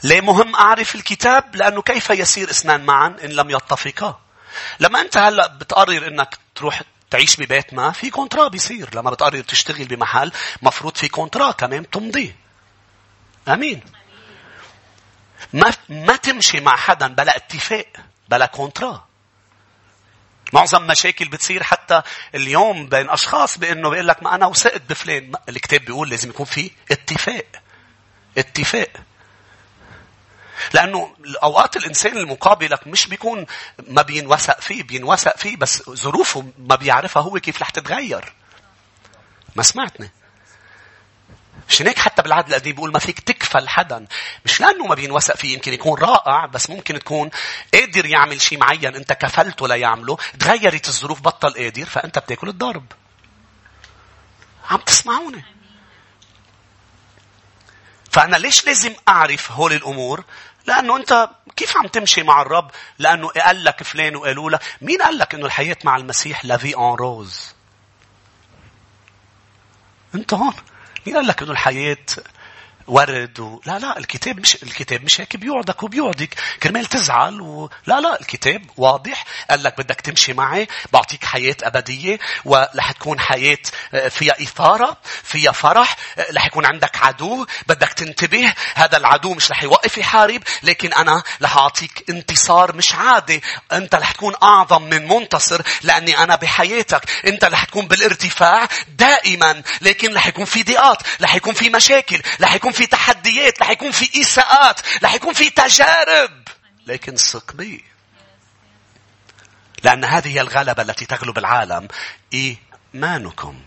[0.05, 4.19] ليه مهم أعرف الكتاب؟ لأنه كيف يسير اثنان معا إن لم يتفقا؟
[4.79, 8.95] لما أنت هلأ بتقرر إنك تروح تعيش ببيت ما في contrat بيصير.
[8.95, 12.35] لما بتقرر تشتغل بمحل مفروض في contrat كمان تمضي.
[13.47, 13.81] آمين.
[15.53, 17.87] ما ما تمشي مع حدا بلا اتفاق
[18.29, 19.05] بلا contrat
[20.53, 22.01] معظم مشاكل بتصير حتى
[22.35, 25.31] اليوم بين أشخاص بإنه بيقول لك ما أنا وثقت بفلان.
[25.49, 27.45] الكتاب بيقول لازم يكون في اتفاق.
[28.37, 28.89] اتفاق.
[30.73, 33.45] لأنه أوقات الإنسان المقابلك مش بيكون
[33.87, 38.33] ما بينوثق فيه بينوثق فيه بس ظروفه ما بيعرفها هو كيف رح تتغير.
[39.55, 40.11] ما سمعتني؟
[41.69, 44.05] مش هيك حتى بالعهد القديم بيقول ما فيك تكفل حدا.
[44.45, 47.29] مش لأنه ما بينوثق فيه يمكن يكون رائع بس ممكن تكون
[47.73, 52.85] قادر يعمل شيء معين انت كفلته ليعمله تغيرت الظروف بطل قادر فأنت بتاكل الضرب.
[54.71, 55.43] عم تسمعوني؟
[58.11, 60.23] فأنا ليش لازم أعرف هول الأمور؟
[60.67, 64.61] لأنه أنت كيف عم تمشي مع الرب؟ لأنه قال لك فلان وقالوا لك.
[64.81, 67.55] مين قال لك أنه الحياة مع المسيح لافي أن روز؟
[70.15, 70.53] أنت هون.
[71.07, 72.05] مين قال لك أنه الحياة
[72.87, 73.61] ورد و...
[73.65, 76.29] لا لا الكتاب مش الكتاب مش هيك بيوعدك وبيوعدك.
[76.63, 77.69] كرمال تزعل و...
[77.85, 79.25] لا لا الكتاب واضح.
[79.49, 83.57] قال لك بدك تمشي معي بعطيك حياة أبدية ورح تكون حياة
[83.93, 88.53] آه، فيها إثارة فيها فرح آه، رح يكون عندك عدو بدك تنتبه.
[88.75, 93.43] هذا العدو مش رح يوقف يحارب لكن أنا رح أعطيك انتصار مش عادي.
[93.71, 97.01] أنت رح تكون أعظم من منتصر لأني أنا بحياتك.
[97.27, 102.53] أنت رح تكون بالارتفاع دائما لكن رح يكون في ضيقات رح يكون في مشاكل رح
[102.53, 106.47] يكون في تحديات رح يكون في إساءات رح يكون في تجارب.
[106.85, 107.85] لكن ثق بي.
[109.83, 111.87] لأن هذه هي الغلبة التي تغلب العالم
[112.33, 113.61] إيمانكم.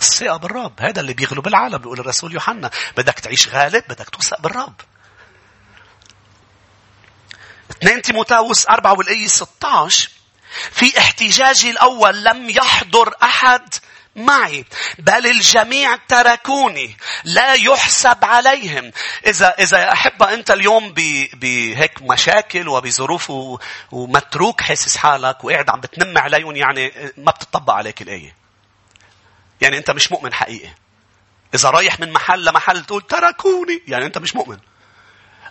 [0.00, 2.70] الثقة بالرب هذا اللي بيغلب العالم بيقول الرسول يوحنا.
[2.96, 4.80] بدك تعيش غالب بدك توثق بالرب.
[7.70, 10.10] 2 تيموتاوس 4 والآية 16
[10.72, 13.74] في احتجاجي الأول لم يحضر أحد
[14.16, 14.64] معي
[14.98, 18.92] بل الجميع تركوني لا يحسب عليهم.
[19.26, 20.92] إذا إذا يا أحبة أنت اليوم
[21.32, 23.32] بهيك مشاكل وبظروف
[23.92, 28.36] ومتروك حاسس حالك وقاعد عم بتنم عليهم يعني ما بتطبق عليك الآية.
[29.60, 30.70] يعني أنت مش مؤمن حقيقي.
[31.54, 34.58] إذا رايح من محل لمحل تقول تركوني يعني أنت مش مؤمن.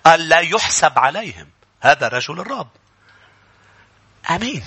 [0.06, 1.47] قال لا يحسب عليهم.
[1.82, 2.69] هذا رجل الرب.
[4.30, 4.63] آمين.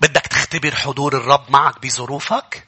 [0.00, 2.67] بدك تختبر حضور الرب معك بظروفك؟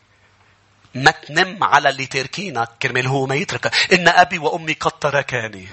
[0.94, 3.92] ما تنم على اللي تاركينك كرمال هو ما يترك.
[3.92, 5.68] إن أبي وأمي قد تركاني.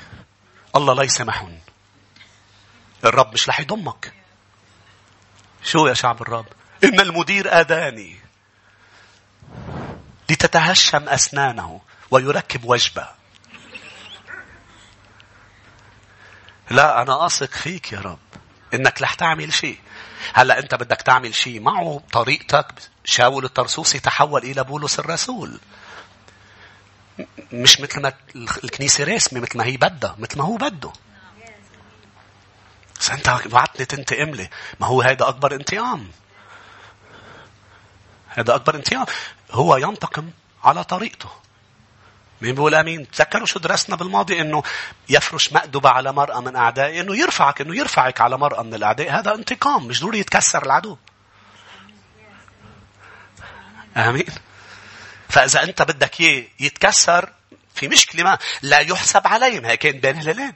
[0.75, 1.59] الله لا يسامحهم
[3.05, 4.13] الرب مش رح يضمك.
[5.63, 6.45] شو يا شعب الرب؟
[6.83, 8.19] إن المدير آداني
[10.29, 13.07] لتتهشم أسنانه ويركب وجبه.
[16.69, 18.19] لا أنا أثق فيك يا رب.
[18.73, 19.79] إنك رح تعمل شيء.
[20.33, 22.73] هلا انت بدك تعمل شيء معه طريقتك
[23.05, 25.59] شاول الترسوسي تحول إلى بولس الرسول.
[27.51, 28.13] مش مثل ما
[28.63, 30.91] الكنيسة رسمي مثل ما هي بدها مثل ما هو بده.
[32.99, 34.49] بس انت وعدتني تنتقم لي
[34.79, 36.11] ما هو هذا أكبر انتقام.
[38.27, 39.05] هذا أكبر انتقام.
[39.51, 40.31] هو ينتقم
[40.63, 41.29] على طريقته.
[42.41, 44.63] مين بيقول أمين؟ تذكروا شو درسنا بالماضي إنه
[45.09, 49.35] يفرش مأدبة على مرأة من اعدائه إنه يرفعك إنه يرفعك على مرأة من الأعداء هذا
[49.35, 50.97] انتقام مش ضروري يتكسر العدو.
[53.97, 54.25] آمين.
[55.29, 57.29] فإذا أنت بدك إياه يتكسر
[57.75, 60.53] في مشكلة ما لا يحسب عليهم هي كان بين هلالين.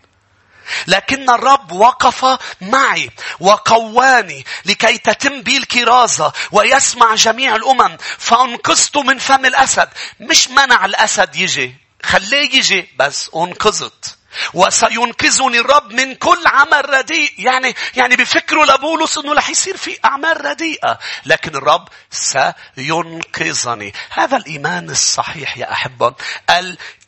[0.88, 7.98] لكن الرب وقف معي وقواني لكي تتم بي الكرازة ويسمع جميع الأمم.
[8.18, 9.90] فأنقذت من فم الأسد.
[10.20, 11.76] مش منع الأسد يجي.
[12.04, 14.18] خليه يجي بس أنقذت.
[14.54, 17.32] وسينقذني الرب من كل عمل رديء.
[17.38, 21.00] يعني يعني بفكروا لبولس إنه رح يصير في أعمال رديئة.
[21.26, 23.94] لكن الرب سينقذني.
[24.10, 26.14] هذا الإيمان الصحيح يا أحبة.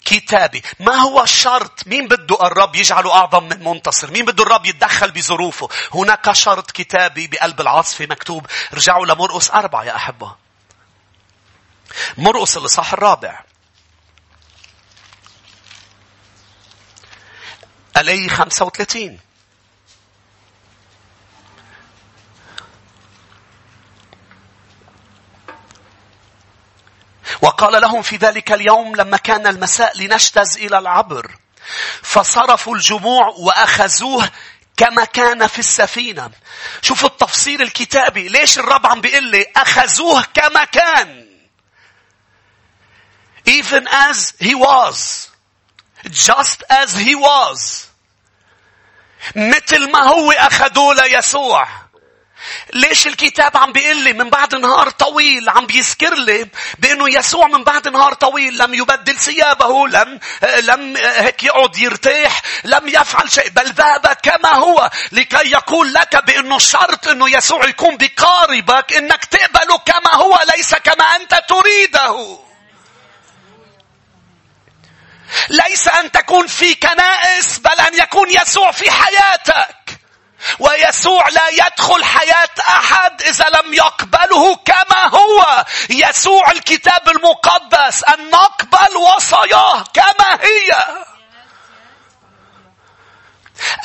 [0.06, 0.63] كتابي.
[0.80, 5.70] ما هو الشرط مين بده الرب يجعله أعظم من منتصر مين بده الرب يتدخل بظروفه؟
[5.94, 8.48] هناك شرط كتابي بقلب العاصفة مكتوب.
[8.74, 10.36] رجعوا لمرقس أربعة يا أحبة.
[12.18, 13.44] مرقس الإصحاح الرابع.
[17.98, 19.20] الأي 35
[27.41, 31.32] وقال لهم في ذلك اليوم لما كان المساء لنجتز إلى العبر
[32.02, 34.30] فصرفوا الجموع وأخذوه
[34.78, 36.32] كما كان في السفينة.
[36.82, 38.30] شوفوا التفسير الكتابي.
[38.30, 41.28] ليش الرب عم بيقول لي أخذوه كما كان.
[43.50, 45.30] Even as he was.
[46.08, 47.88] Just as he was.
[49.36, 51.67] مثل ما هو أخذوه ليسوع.
[52.73, 56.47] ليش الكتاب عم بيقول لي من بعد نهار طويل عم بيذكر لي
[56.79, 60.19] بأنه يسوع من بعد نهار طويل لم يبدل ثيابه لم
[60.60, 66.60] لم هيك يقعد يرتاح لم يفعل شيء بل ذهب كما هو لكي يقول لك بأنه
[66.60, 72.39] شرط أنه يسوع يكون بقاربك إنك تقبله كما هو ليس كما أنت تريده.
[75.49, 80.03] ليس أن تكون في كنائس بل أن يكون يسوع في حياتك.
[80.60, 85.65] ويسوع لا يدخل حياة أحد إذا لم يقبله كما هو.
[85.89, 90.97] يسوع الكتاب المقدس أن نقبل وصاياه كما هي.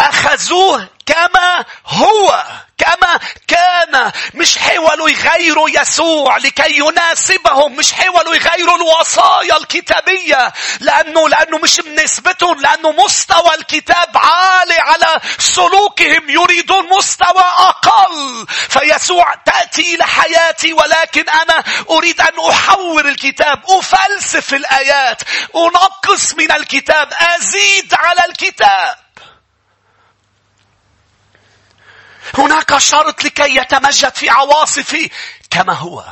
[0.00, 2.44] أخذوه كما هو
[2.78, 4.12] كما كان.
[4.34, 10.52] مش حاولوا يغيروا يسوع لكي يناسبهم مش حاولوا يغيروا الوصايا الكتابية.
[10.80, 18.46] لأنه لأنه مش بنسبتهم لأنه مستوى الكتاب عالي على سلوكهم يريدون مستوى أقل.
[18.68, 25.22] فيسوع تأتي إلى حياتي ولكن أنا أريد أن أحور الكتاب أفلسف الآيات
[25.56, 29.07] أنقص من الكتاب أزيد على الكتاب.
[32.34, 35.08] هناك شرط لكي يتمجد في عواصفه
[35.50, 36.04] كما هو.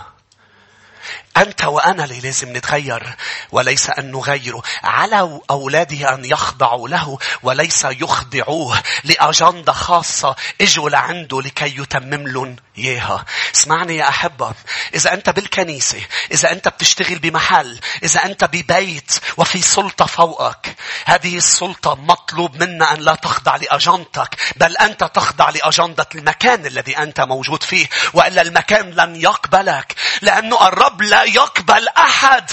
[1.37, 3.17] أنت وأنا اللي لازم نتغير
[3.53, 4.63] وليس أن نغيره.
[4.83, 13.25] على أولاده أن يخضعوا له وليس يخضعوه لأجندة خاصة اجوا لعنده لكي يتمم لهم إياها.
[13.55, 14.55] اسمعني يا أحبة.
[14.95, 16.01] إذا أنت بالكنيسة،
[16.33, 23.01] إذا أنت بتشتغل بمحل، إذا أنت ببيت وفي سلطة فوقك، هذه السلطة مطلوب منا أن
[23.01, 29.17] لا تخضع لأجندتك، بل أنت تخضع لأجندة المكان الذي أنت موجود فيه، وإلا المكان لن
[29.17, 32.51] يقبلك، لأنه الرب لا يقبل أحد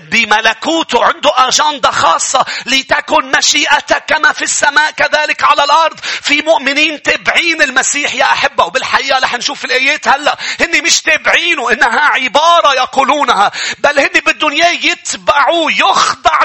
[0.00, 2.44] بملكوته عنده أجندة خاصة.
[2.66, 6.00] لتكن مشيئتك كما في السماء كذلك على الأرض.
[6.00, 12.00] في مؤمنين تبعين المسيح يا أحبة وبالحقيقة رح نشوف الآيات هلأ هن مش تابعينه إنها
[12.00, 13.52] عبارة يقولونها.
[13.78, 16.40] بل هن بدهم يتبعوه يخضع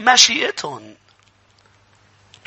[0.00, 0.99] لمشيئتهم.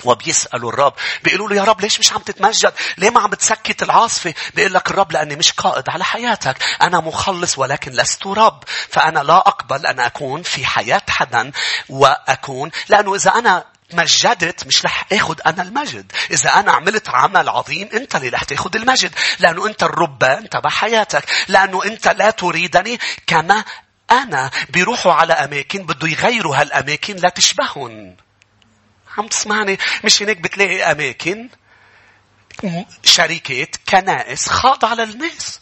[0.06, 4.34] وبيسألوا الرب بيقولوا له يا رب ليش مش عم تتمجد؟ ليه ما عم بتسكت العاصفة؟
[4.56, 9.38] بيقول لك الرب لأني مش قائد على حياتك أنا مخلص ولكن لست رب فأنا لا
[9.38, 11.52] أقبل أن أكون في حياة حدا
[11.90, 17.90] وأكون لأنه إذا أنا مجدت مش رح اخذ أنا المجد إذا أنا عملت عمل عظيم
[17.94, 23.64] أنت اللي رح تاخذ المجد لأنه أنت الربان تبع حياتك لأنه أنت لا تريدني كما
[24.12, 28.16] أنا بيروحوا على أماكن بده يغيروا هالأماكن لا تشبههم
[29.18, 31.50] عم تسمعني؟ مش هناك بتلاقي أماكن؟
[33.04, 35.60] شركات كنائس خاضعة للناس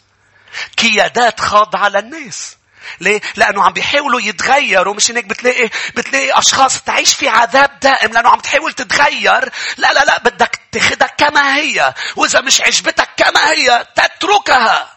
[0.78, 2.56] قيادات خاضعة للناس
[3.00, 4.94] ليه؟ لأنه عم بيحاولوا يتغيروا.
[4.94, 8.12] مش هيك بتلاقي بتلاقي أشخاص تعيش في عذاب دائم.
[8.12, 9.52] لأنه عم تحاول تتغير.
[9.76, 11.94] لا لا لا بدك تاخدها كما هي.
[12.16, 14.92] وإذا مش عجبتك كما هي تتركها.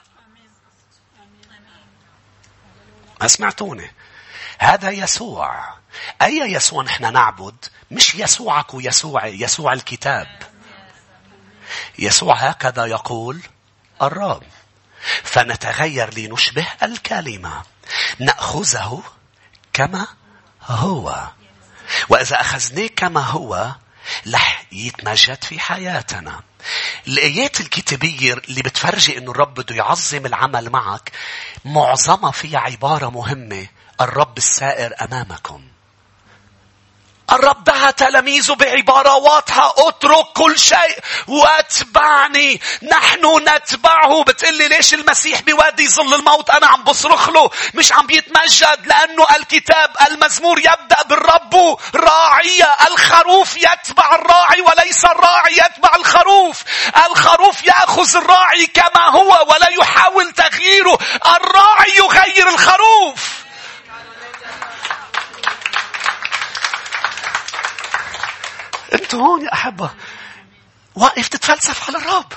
[3.22, 3.91] ما سمعتوني؟
[4.60, 5.76] هذا يسوع.
[6.22, 7.56] أي يسوع نحن نعبد؟
[7.91, 10.28] مش يسوعك ويسوعي يسوع الكتاب.
[12.00, 13.39] يسوع هكذا يقول
[14.02, 14.43] الرب.
[15.24, 17.64] فنتغير لنشبه الكلمة.
[18.20, 19.04] نأخذه
[19.74, 20.08] كما
[20.64, 21.28] هو.
[22.10, 23.76] وإذا أخذناه كما هو
[24.34, 26.41] رح يتمجد في حياتنا.
[27.08, 31.12] الآيات الكتابية اللي بتفرجي إنه الرب بده يعظم العمل معك
[31.66, 33.68] معظمها فيها عبارة مهمة.
[34.02, 35.74] الرب السائر أمامكم.
[37.32, 39.73] الرب دعا تلاميذه بعبارة واضحة.
[39.78, 42.61] اترك كل شيء واتبعني.
[42.84, 44.23] نحن نتبعه.
[44.23, 47.49] بتقلي ليش المسيح بوادي ظل الموت؟ أنا عم بصرخ له.
[47.73, 48.88] مش عم بيتمجد.
[48.88, 51.78] لأنه الكتاب المزمور يبدأ بالرب.
[51.95, 56.63] راعية الخروف يتبع الراعي وليس الراعي يتبع الخروف.
[57.09, 60.97] الخروف يأخذ الراعي كما هو ولا يحاول تغييره.
[61.26, 63.45] الراعي يغير الخروف.
[68.96, 69.89] انت هون يا أحبة
[70.96, 72.34] واقف تتفلسف على الرب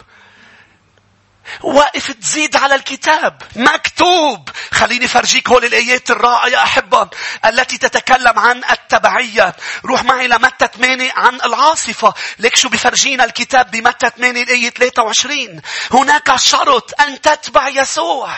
[1.60, 4.50] واقف تزيد على الكتاب؟ مكتوب.
[4.70, 7.08] خليني فرجيك هول الآيات الرائعة يا أحبة
[7.44, 9.56] التي تتكلم عن التبعية.
[9.84, 12.14] روح معي لمتى 8 عن العاصفة.
[12.38, 15.60] ليك شو بفرجينا الكتاب بمتى 8 الآية 23
[15.92, 18.34] هناك شرط أن تتبع يسوع.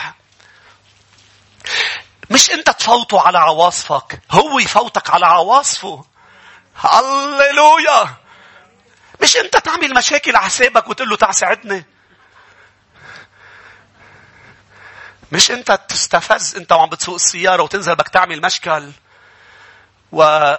[2.29, 6.10] مش أنت تفوته على عواصفك هو يفوتك على عواصفه.
[6.75, 8.15] هللويا.
[9.21, 11.85] مش انت تعمل مشاكل على حسابك وتقول له تعال ساعدني؟
[15.31, 18.91] مش انت تستفز انت وعم بتسوق السيارة وتنزل بدك تعمل مشكل
[20.11, 20.55] و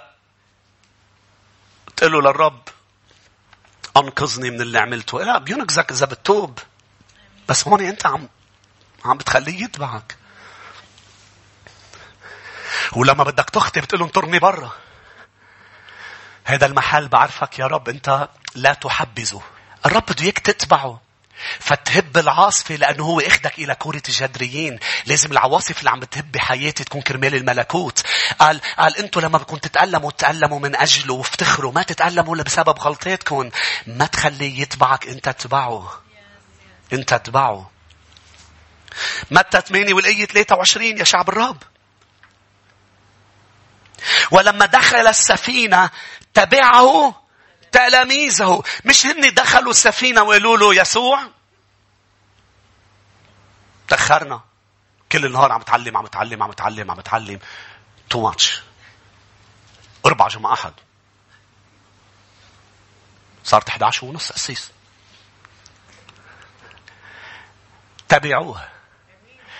[1.95, 2.61] تقول له للرب
[3.97, 5.23] أنقذني من اللي عملته.
[5.23, 6.59] لا بينقذك اذا بتتوب
[7.49, 8.29] بس هون انت عم
[9.05, 10.17] عم بتخليه يتبعك.
[12.91, 14.71] ولما بدك تخطي بتقول له انطرني برا.
[16.45, 19.41] هذا المحل بعرفك يا رب انت لا تحبذه
[19.85, 21.01] الرب بده اياك تتبعه
[21.59, 24.79] فتهب العاصفة لأنه هو إخدك إلى كورة الجدريين.
[25.05, 28.03] لازم العواصف اللي عم بتهب بحياتي تكون كرمال الملكوت.
[28.39, 31.71] قال, قال أنتوا لما بدكم تتألموا تتألموا من أجله وافتخروا.
[31.71, 33.49] ما تتألموا إلا بسبب غلطاتكم.
[33.87, 35.91] ما تخليه يتبعك أنت تتبعه.
[36.93, 37.71] أنت تتبعه.
[39.31, 41.63] متى 8 والآية 23 يا شعب الرب.
[44.31, 45.89] ولما دخل السفينة
[46.33, 47.23] تبعه
[47.71, 48.63] تلاميذه.
[48.85, 51.23] مش هن دخلوا السفينة وقالوا له يسوع؟
[53.87, 54.41] تأخرنا.
[55.11, 57.39] كل النهار عم تعلم عم تعلم عم تعلم عم تعلم
[58.09, 58.61] تو ماتش
[60.05, 60.73] أربع جمعة أحد
[63.43, 64.71] صارت 11 ونص أسيس.
[68.09, 68.72] تبعوه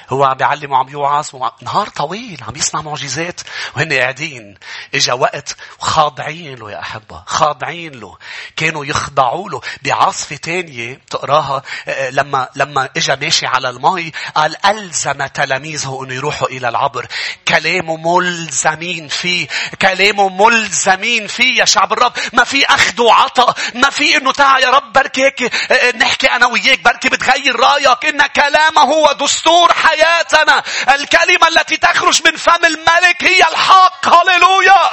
[0.10, 1.30] هو عم بيعلم وعم يوعظ.
[1.62, 3.42] نهار طويل عم يصنع معجزات
[3.76, 4.58] وهن قاعدين.
[4.96, 8.18] إجا وقت خاضعين له يا أحبة خاضعين له.
[8.56, 14.66] كانوا يخضعوا له بعاصفة تانية تقراها آه، آه، لما لما إجا ماشي على المي قال
[14.66, 17.08] ألزم تلاميذه إنه يروحوا إلى العبر.
[17.48, 19.48] كلامه ملزمين فيه
[19.82, 22.14] كلامه ملزمين فيه يا شعب الرب.
[22.34, 26.46] ما في أخذ وعطاء ما في إنه تعال يا رب بركي هيك آه، نحكي أنا
[26.48, 28.06] وياك بركي بتغير رأيك.
[28.06, 30.64] إن كلامه هو دستور حياه حياتنا
[30.96, 34.08] الكلمة التي تخرج من فم الملك هي الحق.
[34.08, 34.92] هللويا.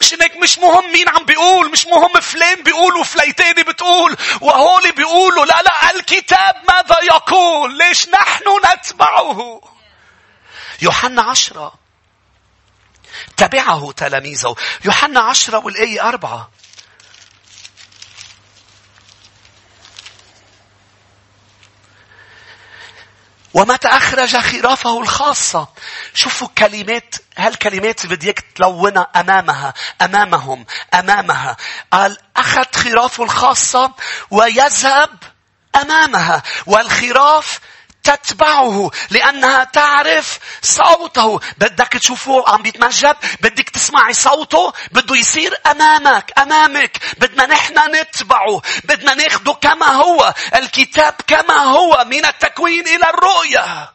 [0.00, 1.70] مش إنك مش مهم مين عم بيقول.
[1.70, 4.16] مش مهم فلان بيقول وفليتاني بتقول.
[4.40, 5.44] وهولي بيقولوا.
[5.44, 9.60] لا لا الكتاب ماذا يقول؟ ليش نحن نتبعه؟
[10.82, 11.74] يوحنا عشرة.
[13.36, 14.56] تبعه تلاميذه.
[14.84, 16.50] يوحنا عشرة والآية أربعة.
[23.56, 25.68] ومتى أخرج خرافه الخاصة.
[26.14, 31.56] شوفوا كلمات هالكلمات بدي اياك تلونها أمامها أمامهم أمامها.
[31.92, 33.92] قال أخذ خرافه الخاصة
[34.30, 35.10] ويذهب
[35.82, 36.42] أمامها.
[36.66, 37.60] والخراف
[38.10, 41.40] تتبعه لأنها تعرف صوته.
[41.58, 46.98] بدك تشوفه عم بيتمجد بدك تسمعي صوته بده يصير أمامك أمامك.
[47.18, 53.92] بدنا نحن نتبعه بدنا ناخده كما هو الكتاب كما هو من التكوين إلى الرؤية.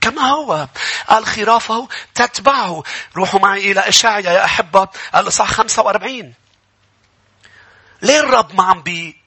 [0.00, 0.68] كما هو.
[1.08, 2.82] قال خرافه تتبعه.
[3.16, 4.88] روحوا معي إلى إشعيا يا أحبة.
[5.28, 6.34] صح 45
[8.02, 9.19] ليه الرب ما عم بي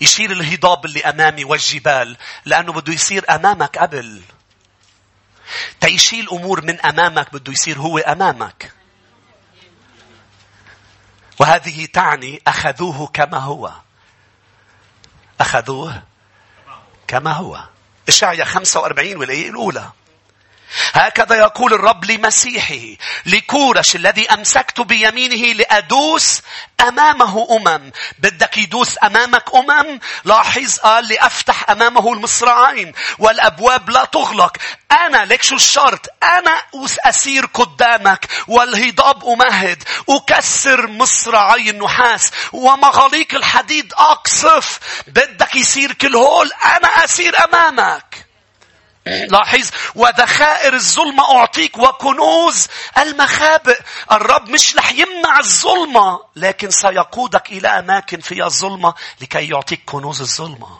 [0.00, 4.22] يشيل الهضاب اللي أمامي والجبال لأنه بده يصير أمامك قبل.
[5.80, 8.72] تيشيل أمور من أمامك بده يصير هو أمامك.
[11.38, 13.72] وهذه تعني أخذوه كما هو.
[15.40, 16.02] أخذوه
[17.06, 17.64] كما هو.
[18.08, 19.90] إشعيا 45 والآية الأولى.
[20.92, 22.96] هكذا يقول الرب لمسيحه
[23.26, 26.42] لكورش الذي أمسكت بيمينه لأدوس
[26.80, 27.92] أمامه أمم.
[28.18, 34.56] بدك يدوس أمامك أمم؟ لاحظ قال لأفتح أمامه المصراعين والأبواب لا تغلق.
[34.92, 36.62] أنا لك شو الشرط؟ أنا
[37.04, 44.80] أسير قدامك والهضاب أمهد أكسر مصراعي النحاس ومغاليق الحديد أقصف.
[45.06, 48.27] بدك يصير كل هول أنا أسير أمامك.
[49.30, 53.80] لاحظ وذخائر الظلمة أعطيك وكنوز المخابئ
[54.12, 60.78] الرب مش رح يمنع الظلمة لكن سيقودك إلى أماكن فيها الظلمة لكي يعطيك كنوز الظلمة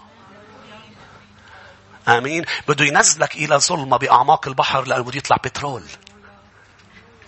[2.09, 5.83] آمين بده ينزلك إلى ظلمة بأعماق البحر لأنه بده يطلع بترول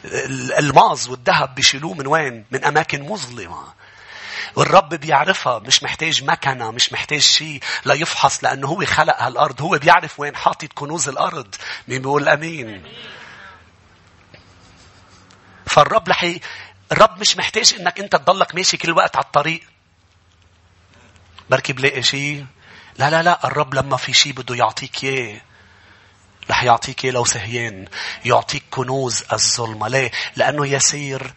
[0.04, 3.64] الالماظ والذهب بيشيلوه من وين؟ من أماكن مظلمة.
[4.56, 10.20] والرب بيعرفها مش محتاج مكنة مش محتاج شيء ليفحص لأنه هو خلق هالأرض هو بيعرف
[10.20, 11.54] وين حاطط كنوز الأرض.
[11.88, 12.82] مين بيقول أمين؟
[15.66, 16.40] فالرب لحي
[16.92, 19.60] الرب مش محتاج إنك أنت تضلك ماشي كل وقت على الطريق.
[21.50, 22.46] بركي بلاقي شيء؟
[22.98, 25.40] لا لا لا الرب لما في شيء بده يعطيك إياه
[26.50, 27.88] رح يعطيك لو سهيان
[28.24, 29.88] يعطيك كنوز الظلمة.
[29.88, 31.34] ليه؟ لأنه يسير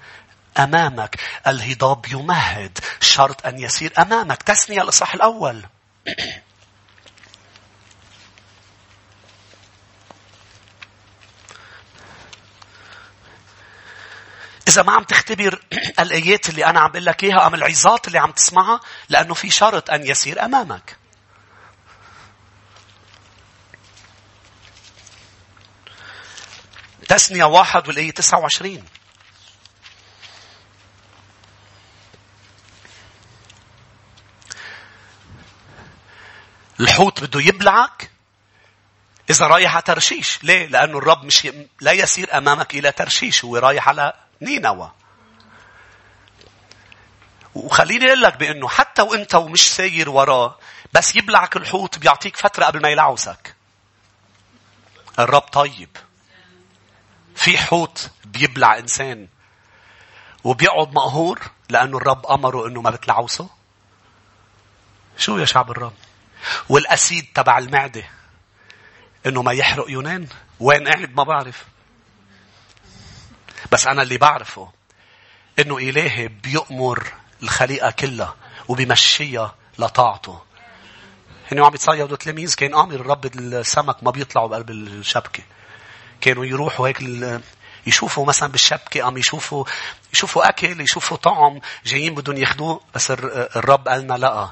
[0.58, 1.20] أمامك.
[1.48, 2.80] الهضاب يمهد.
[3.02, 4.44] شرط أن يسير أمامك.
[4.44, 5.64] تسنية الإصحاح الأول.
[14.68, 15.62] إذا ما عم تختبر
[16.00, 18.80] الآيات اللي أنا عم بقول لك إياها أم العظات اللي عم تسمعها
[19.10, 20.98] لأنه في شرط أن يسير أمامك.
[27.08, 28.84] تسنية واحد والآية 29
[36.80, 38.12] الحوت بده يبلعك
[39.30, 40.44] إذا رايح على ترشيش.
[40.44, 41.48] ليه؟ لأنه الرب مش
[41.82, 43.46] لا يسير أمامك إلى ترشيش.
[43.46, 44.92] هو رايح على نينوى.
[47.56, 50.58] وخليني أقول لك بأنه حتى وأنت ومش ساير وراه
[50.94, 53.56] بس يبلعك الحوت بيعطيك فترة قبل ما يلعوسك.
[55.20, 55.98] الرب طيب.
[57.36, 59.28] في حوت بيبلع إنسان
[60.44, 63.50] وبيقعد مقهور لأنه الرب أمره أنه ما بتلعوسه.
[65.18, 65.94] شو يا شعب الرب؟
[66.70, 68.04] والأسيد تبع المعدة.
[69.26, 70.28] إنه ما يحرق يونان.
[70.60, 71.66] وين قاعد ما بعرف.
[73.72, 74.72] بس أنا اللي بعرفه
[75.60, 77.14] إنه إلهي بيأمر
[77.44, 78.36] الخليقة كلها
[78.68, 80.42] وبيمشيها لطاعته.
[81.52, 85.44] هن عم بيتصيدوا تلاميذ كان آمر الرب السمك ما بيطلعوا بقلب الشبكة.
[86.22, 87.04] كانوا يروحوا هيك
[87.88, 89.66] يشوفوا مثلا بالشبكة أم يشوفوا
[90.14, 94.50] يشوفوا أكل يشوفوا طعم جايين بدهم ياخذوه بس الرب قالنا لأ.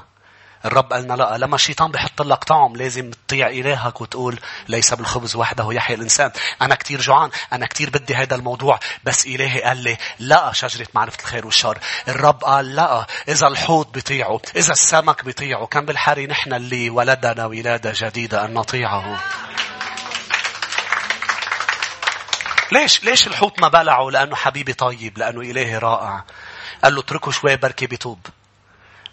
[0.64, 5.72] الرب قالنا لا لما الشيطان بيحط لك طعم لازم تطيع إلهك وتقول ليس بالخبز وحده
[5.72, 6.30] يحيى الإنسان.
[6.62, 11.18] أنا كتير جوعان أنا كتير بدي هذا الموضوع بس إلهي قال لي لا شجرة معرفة
[11.20, 11.78] الخير والشر.
[12.08, 15.66] الرب قال لا إذا الحوت بيطيعه إذا السمك بيطيعه.
[15.66, 19.20] كان بالحري نحن اللي ولدنا ولادة جديدة أن نطيعه.
[22.72, 26.24] ليش ليش الحوت ما بلعه؟ لأنه حبيبي طيب لأنه إلهي رائع.
[26.84, 28.18] قال له اتركه شوي بركي بيتوب.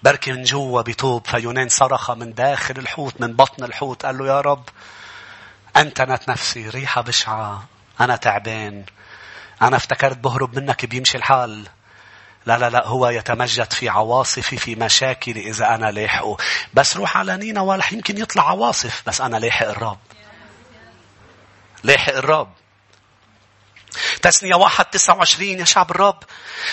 [0.04, 4.42] بركي من جوا بيتوب فيونان صرخ من داخل الحوت من بطن الحوت قال له يا
[4.42, 4.64] رب
[5.78, 7.66] أنتنت نفسي ريحة بشعة
[8.00, 8.84] أنا تعبان
[9.62, 11.68] أنا افتكرت بهرب منك بيمشي الحال.
[12.46, 16.38] لا لا لا هو يتمجد في عواصفي في مشاكلي إذا أنا لاحقه
[16.74, 20.00] بس روح على نينا يمكن يطلع عواصف بس أنا لاحق الرب.
[21.84, 22.52] لاحق الرب.
[24.22, 26.24] تسنية واحد تسعة وعشرين يا شعب الرب.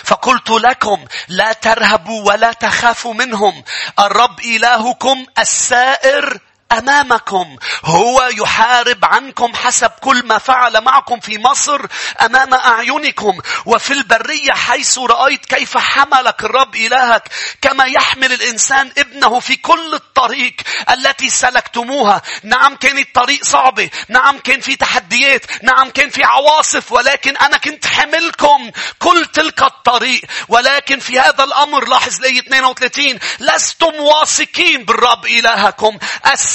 [0.04, 3.64] فقلت لكم لا ترهبوا ولا تخافوا منهم.
[3.98, 6.40] الرب إلهكم السائر
[6.72, 7.56] أمامكم.
[7.84, 11.86] هو يحارب عنكم حسب كل ما فعل معكم في مصر
[12.20, 13.40] أمام أعينكم.
[13.66, 17.28] وفي البرية حيث رأيت كيف حملك الرب إلهك
[17.62, 20.54] كما يحمل الإنسان ابنه في كل الطريق
[20.90, 22.22] التي سلكتموها.
[22.42, 25.46] نعم كان الطريق صعبة نعم كان في تحديات.
[25.62, 26.92] نعم كان في عواصف.
[26.92, 30.22] ولكن أنا كنت حملكم كل تلك الطريق.
[30.48, 35.98] ولكن في هذا الأمر لاحظ لي 32 لستم واثقين بالرب إلهكم.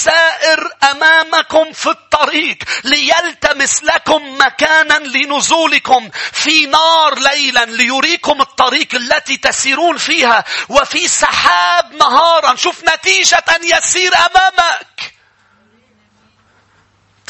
[0.01, 9.97] السائر أمامكم في الطريق ليلتمس لكم مكانا لنزولكم في نار ليلا ليريكم الطريق التي تسيرون
[9.97, 12.55] فيها وفي سحاب نهارا.
[12.55, 15.13] شوف نتيجة أن يسير أمامك.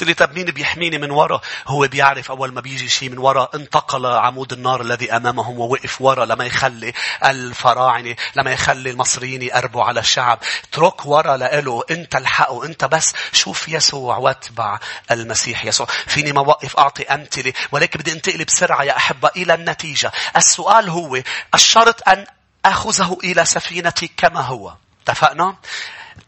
[0.02, 3.50] قلت لي طب مين بيحميني من ورا؟ هو بيعرف أول ما بيجي شيء من ورا
[3.56, 6.94] انتقل عمود النار الذي أمامهم ووقف ورا لما يخلي
[7.26, 10.40] الفراعنة لما يخلي المصريين يقربوا على الشعب.
[10.64, 14.80] اترك ورا لإله انت الحقه انت بس شوف يسوع واتبع
[15.12, 15.88] المسيح يسوع.
[16.08, 20.12] فيني ما وقف أعطي أمثلة ولكن بدي انتقل بسرعة يا أحبة إلى النتيجة.
[20.36, 21.22] السؤال هو
[21.54, 22.26] الشرط أن
[22.66, 24.74] أخذه إلى سفينتي كما هو.
[25.04, 25.56] اتفقنا؟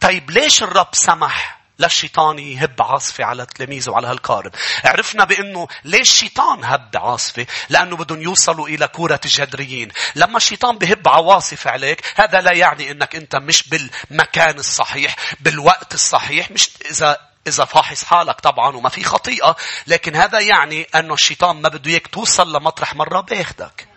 [0.02, 4.52] طيب ليش الرب سمح للشيطان يهب عاصفة على تلاميذه وعلى هالقارب.
[4.84, 9.92] عرفنا بأنه ليش الشيطان هب عاصفة؟ لأنه بدهم يوصلوا إلى كورة الجدريين.
[10.16, 16.52] لما الشيطان بهب عواصف عليك، هذا لا يعني أنك أنت مش بالمكان الصحيح، بالوقت الصحيح،
[16.52, 17.18] مش إذا
[17.48, 19.56] إذا فاحص حالك طبعا وما في خطيئة،
[19.88, 23.88] لكن هذا يعني أنه الشيطان ما بده إياك توصل لمطرح مرة بياخدك.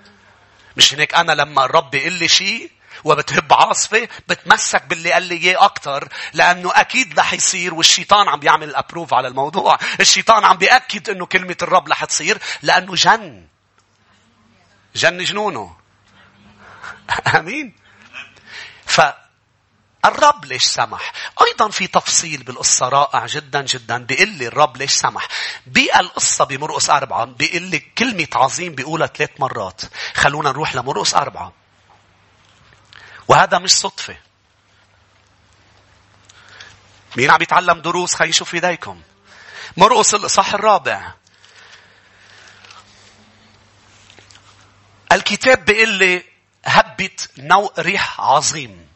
[0.77, 2.70] مش هيك أنا لما الرب يقول لي شيء
[3.05, 8.75] وبتهب عاصفة بتمسك باللي قال لي إياه أكتر لأنه أكيد رح يصير والشيطان عم بيعمل
[8.75, 13.47] أبروف على الموضوع الشيطان عم بيأكد أنه كلمة الرب رح تصير لأنه جن
[14.95, 15.77] جن جنونه
[17.37, 17.75] أمين
[18.87, 19.01] ف
[20.05, 21.13] الرب ليش سمح؟
[21.47, 25.29] أيضا في تفصيل بالقصة رائع جدا جدا بيقول لي الرب ليش سمح.
[25.67, 29.83] بالقصة بمرقس أربعة بيقول لي كلمة عظيم بيقولها ثلاث مرات.
[30.15, 31.53] خلونا نروح لمرقس أربعة.
[33.29, 34.16] وهذا مش صدفة.
[37.16, 39.03] مين عم يتعلم دروس خلينا نشوف إيديكم.
[39.77, 41.12] مرقس الإصحاح الرابع.
[45.12, 46.24] الكتاب بيقول لي
[46.64, 48.87] هبت نوء ريح عظيم.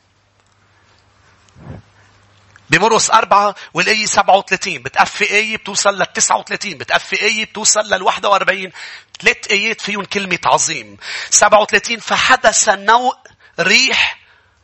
[2.71, 8.73] بمرقس أربعة والآية 37 بتقفي آية بتوصل لل 39 بتقفي آية بتوصل لل 41
[9.21, 10.97] ثلاث آيات فيهم كلمة عظيم
[11.31, 13.17] 37 فحدث نوء
[13.61, 14.20] ريح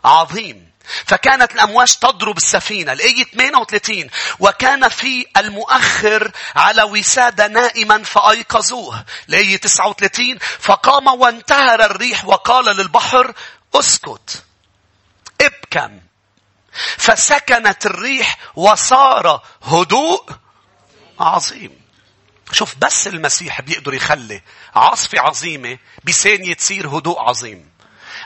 [0.07, 0.66] عظيم.
[1.07, 9.04] فكانت الأمواج تضرب السفينة الآية 38 وكان في المؤخر على وسادة نائما فأيقظوه.
[9.28, 13.32] الآية 39 فقام وانتهر الريح وقال للبحر
[13.74, 14.44] اسكت
[15.40, 16.00] ابكم.
[16.96, 20.30] فسكنت الريح وصار هدوء
[21.20, 21.80] عظيم.
[22.52, 24.42] شوف بس المسيح بيقدر يخلي
[24.74, 27.75] عاصفة عظيمة بثانية تصير هدوء عظيم.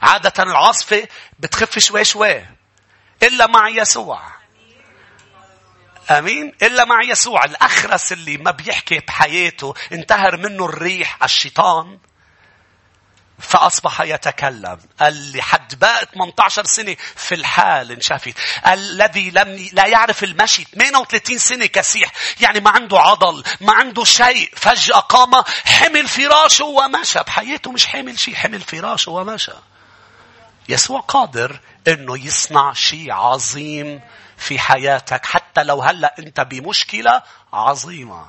[0.03, 2.47] عادة العاصفة بتخف شوي شوي.
[3.23, 4.23] إلا مع يسوع.
[6.11, 7.45] أمين؟ إلا مع يسوع.
[7.45, 11.99] الأخرس اللي ما بيحكي بحياته انتهر منه الريح الشيطان
[13.39, 18.35] فأصبح يتكلم اللي حد بقى 18 سنة في الحال انشافت
[18.67, 22.11] الذي لم لا يعرف المشي 38 سنة كسيح
[22.41, 28.19] يعني ما عنده عضل ما عنده شيء فجأة قام حمل فراشه ومشى بحياته مش حمل
[28.19, 29.53] شيء حمل فراشه ومشى
[30.71, 34.01] يسوع قادر إنه يصنع شيء عظيم
[34.37, 38.27] في حياتك حتى لو هلأ أنت بمشكلة عظيمة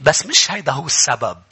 [0.00, 1.42] بس مش هيدا هو السبب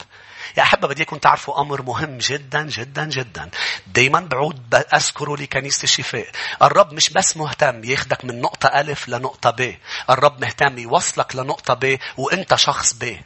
[0.57, 3.49] يا أحبة بدي أكون تعرفوا أمر مهم جدا جدا جدا.
[3.87, 6.27] دايما بعود أذكره لكنيسة الشفاء.
[6.61, 9.75] الرب مش بس مهتم ياخدك من نقطة ألف لنقطة ب.
[10.09, 13.17] الرب مهتم يوصلك لنقطة ب وأنت شخص ب.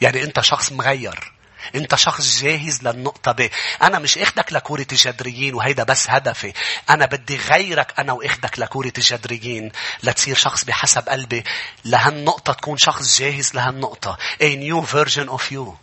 [0.00, 1.33] يعني أنت شخص مغير.
[1.74, 3.50] انت شخص جاهز للنقطة ب.
[3.82, 6.52] أنا مش إخدك لكورة الجدريين وهيدا بس هدفي.
[6.90, 11.44] أنا بدي غيرك أنا وإخدك لكورة الجدريين لتصير شخص بحسب قلبي
[11.84, 14.18] لهالنقطة تكون شخص جاهز لهالنقطة.
[14.42, 15.74] A new version of you.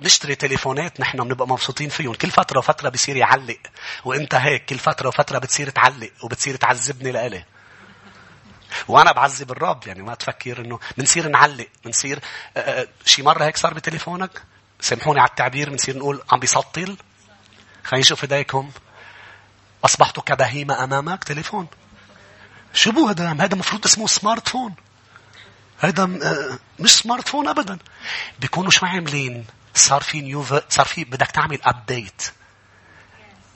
[0.00, 3.58] نشتري تليفونات نحن بنبقى مبسوطين فيهم كل فترة وفترة بصير يعلق
[4.04, 7.44] وإنت هيك كل فترة وفترة بتصير تعلق وبتصير تعذبني لإلي
[8.88, 12.18] وأنا بعذب الرب يعني ما تفكر انه بنصير نعلق بنصير
[12.56, 14.42] آه، آه، شي مرة هيك صار بتليفونك؟
[14.80, 16.96] سامحوني على التعبير بنصير نقول عم بيسطل؟
[17.84, 18.70] خلينا نشوف ايديكم
[19.84, 21.66] أصبحتوا كبهيمة أمامك؟ تليفون.
[22.74, 24.74] شو بو هذا؟ هذا المفروض اسمه smartphone
[25.78, 27.78] هذا آه، مش smartphone ابدا.
[28.38, 32.22] بيكونوا شو عاملين؟ صار في new صار في بدك تعمل update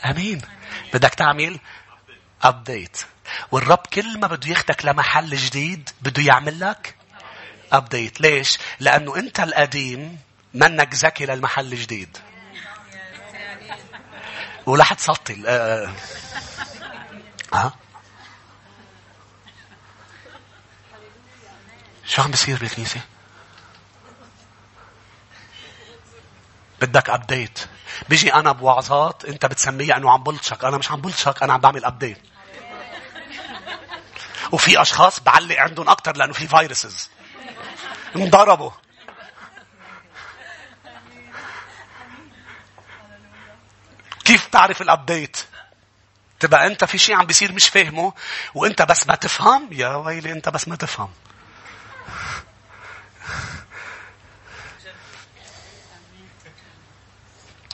[0.05, 0.41] آمين.
[0.95, 1.59] بدك تعمل
[2.45, 3.03] update
[3.53, 6.95] والرب كل ما بده ياخدك لمحل جديد بده يعمل لك
[7.73, 10.19] update ليش؟ لأنه أنت القديم
[10.55, 12.19] منك ذكي للمحل الجديد.
[14.67, 15.93] ولا حتسطل آه.
[17.53, 17.73] ها؟
[22.07, 23.01] شو عم بيصير بالكنيسة؟
[26.81, 27.59] بدك update
[28.09, 31.85] بيجي أنا بوعظات أنت بتسميها إنه عم بلطشك أنا مش عم بلطشك أنا عم بعمل
[31.85, 32.19] update
[34.53, 37.11] وفي أشخاص بعلق عندهم أكتر لأنه في viruses
[38.17, 38.71] انضربوا
[44.25, 45.37] كيف تعرف ال update؟
[46.41, 48.13] تبقى أنت في شيء عم بيصير مش فاهمه
[48.55, 51.11] وأنت بس ما تفهم يا ويلي أنت بس ما تفهم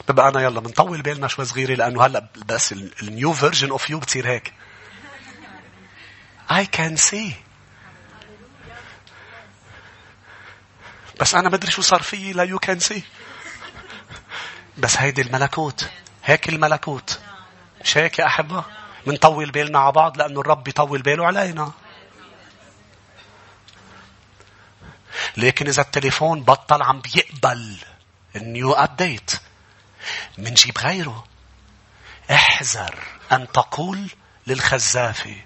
[0.09, 3.99] بقى أنا يلا بنطول بالنا شوي صغيرة لأنه هلأ بس ال new version of you
[3.99, 4.53] بتصير هيك.
[6.51, 7.33] I can see.
[11.21, 13.03] بس أنا مدري شو صار فيي لا you can see.
[14.79, 15.91] بس هيدي الملكوت.
[16.25, 17.21] هيك الملكوت.
[17.85, 18.65] مش هيك يا أحبة؟
[19.07, 21.73] بنطول بالنا على بعض لأنه الرب بيطول باله علينا.
[25.37, 27.77] لكن إذا التليفون بطل عم بيقبل
[28.37, 29.31] ال new update
[30.39, 31.27] منجيب غيره
[32.31, 32.99] احذر
[33.33, 34.11] أن تقول
[34.47, 35.37] للخزافة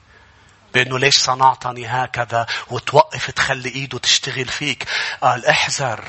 [0.74, 4.86] بأنه ليش صنعتني هكذا وتوقف تخلي إيده تشتغل فيك؟
[5.22, 6.04] قال أحذر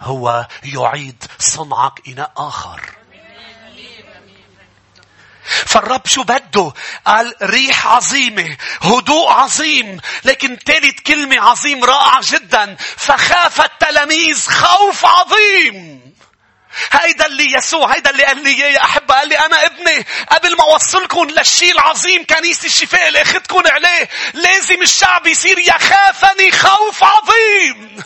[0.00, 2.80] هو يعيد صنعك إناء آخر.
[5.66, 6.72] فالرب شو بده؟
[7.06, 10.00] قال ريح عظيمة هدوء عظيم.
[10.24, 16.09] لكن ثالث كلمة عظيم رائعة جدا فخاف التلاميذ خوف عظيم.
[16.92, 20.56] هيدا اللي يسوع هيدا اللي قال لي إياه يا أحبة قال لي أنا ابني قبل
[20.56, 28.02] ما أوصلكم للشيء العظيم كنيسة الشفاء اللي اخذتكم عليه لازم الشعب يصير يخافني خوف عظيم.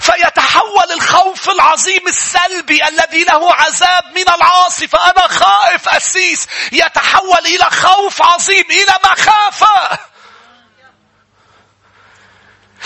[0.00, 6.46] فيتحول الخوف العظيم السلبي الذي له عذاب من العاصي فأنا خائف أسيس.
[6.72, 9.98] يتحول إلى خوف عظيم إلى مخافة.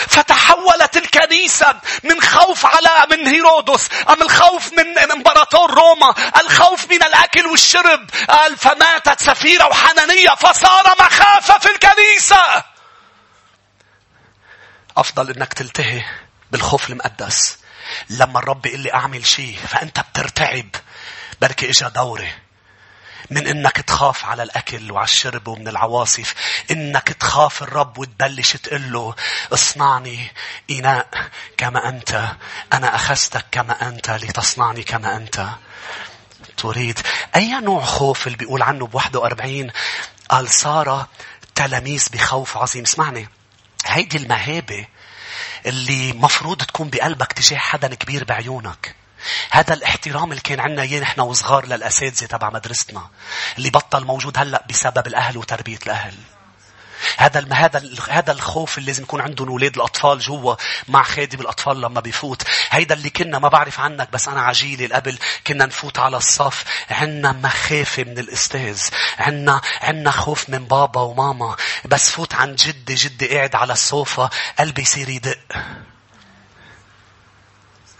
[0.08, 7.46] فتحولت الكنيسة من خوف على من هيرودس أم الخوف من إمبراطور روما الخوف من الأكل
[7.46, 8.10] والشرب.
[8.28, 12.64] قال فماتت سفيرة وحنانية فصار مخافة في الكنيسة.
[14.96, 16.02] أفضل إنك تلتهي
[16.50, 17.58] بالخوف المقدس.
[18.10, 20.68] لما الرب يقول لي أعمل شيء فأنت بترتعب.
[21.40, 22.32] بركي إجا دوري
[23.30, 26.34] من إنك تخاف على الأكل وعلى الشرب ومن العواصف
[26.70, 29.14] إنك تخاف الرب وتبلش تقول له
[29.52, 30.32] اصنعني
[30.70, 31.08] إناء
[31.56, 32.32] كما أنت
[32.72, 35.48] أنا أخذتك كما أنت لتصنعني كما أنت.
[36.56, 36.98] تريد.
[37.36, 39.70] أي نوع خوف اللي بيقول عنه ب 41
[40.28, 41.06] قال صار
[41.54, 42.82] تلاميذ بخوف عظيم.
[42.82, 43.28] اسمعني.
[43.86, 44.86] هيدي المهابة
[45.66, 48.99] اللي مفروض تكون بقلبك تجاه حدا كبير بعيونك.
[49.50, 53.08] هذا الاحترام اللي كان عندنا إياه نحن وصغار للأساتذة تبع مدرستنا
[53.58, 56.14] اللي بطل موجود هلأ بسبب الأهل وتربية الأهل.
[57.16, 60.54] هذا هذا هذا الخوف اللي لازم يكون عندهم أولاد الأطفال جوا
[60.88, 62.42] مع خادم الأطفال لما بيفوت.
[62.70, 67.32] هيدا اللي كنا ما بعرف عنك بس أنا عجيلي قبل كنا نفوت على الصف عنا
[67.32, 68.82] مخافة من الأستاذ
[69.18, 71.56] عنا عنا خوف من بابا وماما.
[71.84, 75.38] بس فوت عند جدي جدي قاعد على الصوفة قلبي يصير يدق.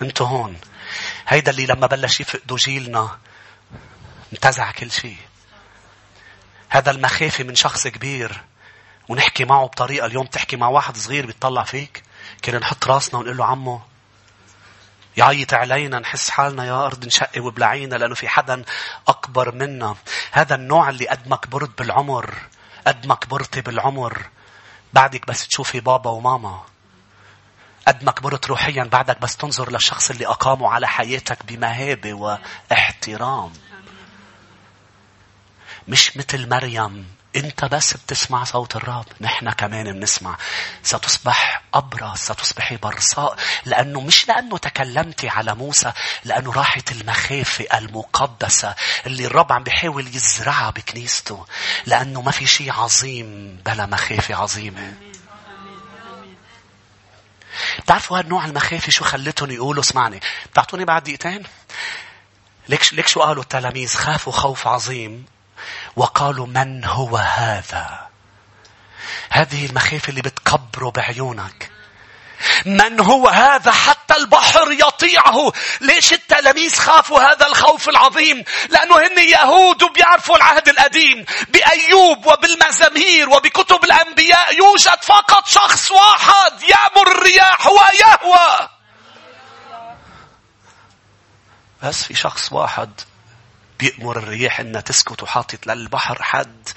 [0.03, 0.57] انتو هون.
[1.31, 3.18] هيدا اللي لما بلش يفقدوا جيلنا
[4.33, 5.16] انتزع كل شيء
[6.68, 8.45] هذا المخافة من شخص كبير
[9.09, 12.03] ونحكي معه بطريقة اليوم تحكي مع واحد صغير بيطلع فيك
[12.45, 13.81] كنا نحط راسنا ونقول له عمو
[15.16, 18.64] يعيط علينا نحس حالنا يا أرض نشقي وبلعينا لأنه في حدا
[19.09, 19.97] أكبر منا.
[20.33, 22.35] هذا النوع اللي قد ما كبرت بالعمر
[22.87, 24.26] قد ما كبرتي بالعمر.
[24.93, 26.62] بعدك بس تشوفي بابا وماما.
[27.89, 33.53] قد ما كبرت روحيا بعدك بس تنظر للشخص اللي أقامه على حياتك بمهابة واحترام.
[35.89, 40.37] مش مثل مريم أنت بس بتسمع صوت الرب نحن كمان بنسمع.
[40.83, 45.93] ستصبح أبرص ستصبحي برصاء لأنه مش لأنه تكلمتي على موسى
[46.24, 48.74] لأنه راحت المخافة المقدسة
[49.07, 51.47] اللي الرب عم بيحاول يزرعها بكنيسته.
[51.87, 55.10] لأنه ما في شيء عظيم بلا مخافة عظيمة.
[57.79, 60.21] بتعرفوا هالنوع المخافة شو خلتهم يقولوا؟ اسمعني.
[60.53, 61.43] بتعطوني بعد دقيقتين؟
[62.69, 65.27] ليك ليك شو قالوا التلاميذ؟ خافوا خوف عظيم
[65.97, 68.09] وقالوا من هو هذا؟
[69.31, 71.71] هذه المخافة اللي بتكبره بعيونك.
[72.64, 79.82] من هو هذا حتى البحر يطيعه؟ ليش التلاميذ خافوا هذا الخوف العظيم؟ لأنه هن يهود
[79.82, 81.24] وبيعرفوا العهد القديم.
[81.49, 88.68] بأيوب وبالمزامير وبكتب الأنبياء يوجد فقط شخص واحد يأمر الرياح هو يهوى
[91.82, 93.01] بس في شخص واحد
[93.78, 96.68] بيأمر الرياح أنها تسكت وحاطط للبحر حد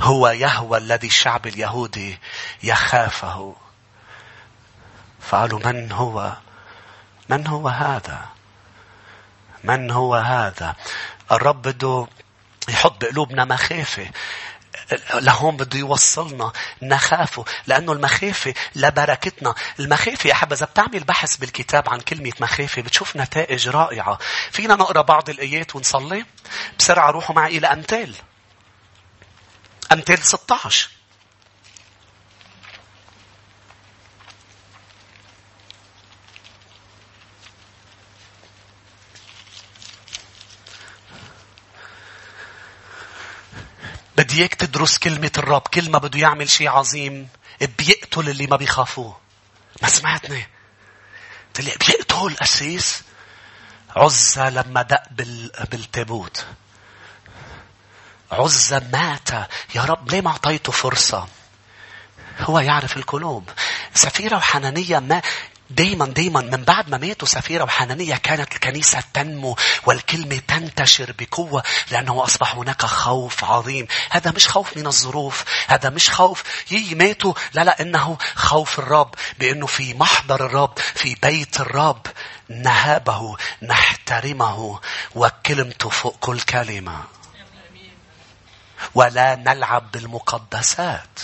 [0.00, 2.18] هو يهوى الذي الشعب اليهودي
[2.62, 3.56] يخافه.
[5.28, 6.32] فقالوا من هو؟
[7.28, 8.28] من هو هذا؟
[9.64, 10.76] من هو هذا؟
[11.32, 12.06] الرب بده
[12.68, 14.10] يحط بقلوبنا مخافة.
[15.14, 16.52] لهون بده يوصلنا
[16.82, 19.54] نخافه لأنه المخافة لبركتنا.
[19.80, 24.18] المخافة يا حبذا إذا بتعمل بحث بالكتاب عن كلمة مخافة بتشوف نتائج رائعة.
[24.50, 26.24] فينا نقرأ بعض الآيات ونصلي؟
[26.78, 28.14] بسرعة روحوا معي إلى أمثال
[29.92, 30.97] أمثال 16
[44.18, 45.60] بدي إياك تدرس كلمة الرب.
[45.60, 47.28] كل ما بده يعمل شيء عظيم
[47.78, 49.20] بيقتل اللي ما بيخافوه.
[49.82, 50.46] ما سمعتني؟
[51.46, 53.02] قلت لي بيقتل أسيس
[53.96, 55.02] عزة لما دق
[55.70, 56.46] بالتابوت.
[58.32, 59.30] عزة مات.
[59.74, 61.28] يا رب ليه ما أعطيته فرصة؟
[62.40, 63.50] هو يعرف القلوب.
[63.94, 65.22] سفيرة وحنانية ما
[65.70, 69.56] دايما دايما من بعد ما ماتوا سفيرة وحنانية كانت الكنيسة تنمو
[69.86, 73.86] والكلمة تنتشر بقوة لأنه أصبح هناك خوف عظيم.
[74.10, 77.34] هذا مش خوف من الظروف هذا مش خوف يي ماتوا.
[77.54, 82.06] لا لا إنه خوف الرب بأنه في محضر الرب في بيت الرب
[82.48, 84.80] نهابه نحترمه
[85.14, 87.04] وكلمته فوق كل كلمة.
[88.94, 91.20] ولا نلعب بالمقدسات.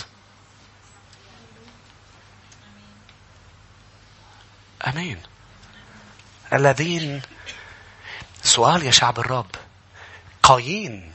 [4.87, 5.21] أمين.
[6.53, 7.21] الذين
[8.43, 9.55] سؤال يا شعب الرب.
[10.43, 11.13] قايين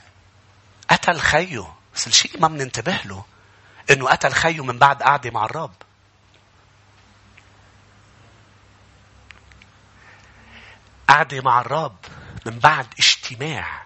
[0.91, 3.25] قتل خيه بس الشيء ما بننتبه له
[3.91, 5.75] إنه قتل خيه من بعد قعدة مع الرب.
[11.09, 11.97] قعدة مع الرب
[12.47, 13.83] من بعد اجتماع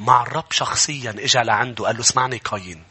[0.00, 2.84] مع الرب شخصيا اجى لعنده قال له اسمعني قايين.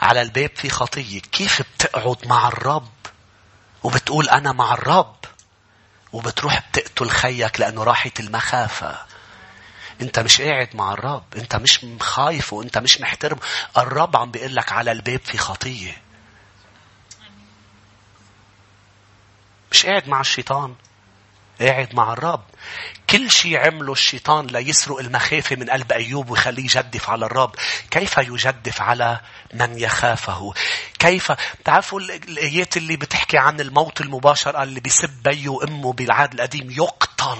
[0.00, 2.88] على الباب في خطية كيف بتقعد مع الرب
[3.86, 5.16] وبتقول أنا مع الرب.
[6.12, 8.98] وبتروح بتقتل خيك لأنه راحت المخافة.
[10.00, 11.24] أنت مش قاعد مع الرب.
[11.36, 13.38] أنت مش خايفه انت مش محترم.
[13.78, 16.02] الرب عم بيقول لك على الباب في خطية.
[19.72, 20.74] مش قاعد مع الشيطان.
[21.60, 22.44] قاعد مع الرب.
[23.10, 27.54] كل شيء عمله الشيطان ليسرق المخافة من قلب أيوب ويخليه يجدف على الرب.
[27.90, 29.20] كيف يجدف على
[29.54, 30.54] من يخافه؟
[30.98, 31.32] كيف
[31.64, 37.38] تعرفوا الآيات اللي بتحكي عن الموت المباشر اللي بيسب بيه وأمه بالعهد القديم يقتل.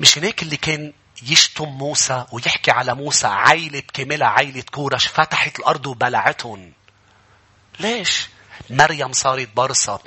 [0.00, 5.86] مش هناك اللي كان يشتم موسى ويحكي على موسى عيلة كاملة عيلة كورش فتحت الأرض
[5.86, 6.72] وبلعتهم.
[7.80, 8.28] ليش؟
[8.70, 10.00] مريم صارت برصة.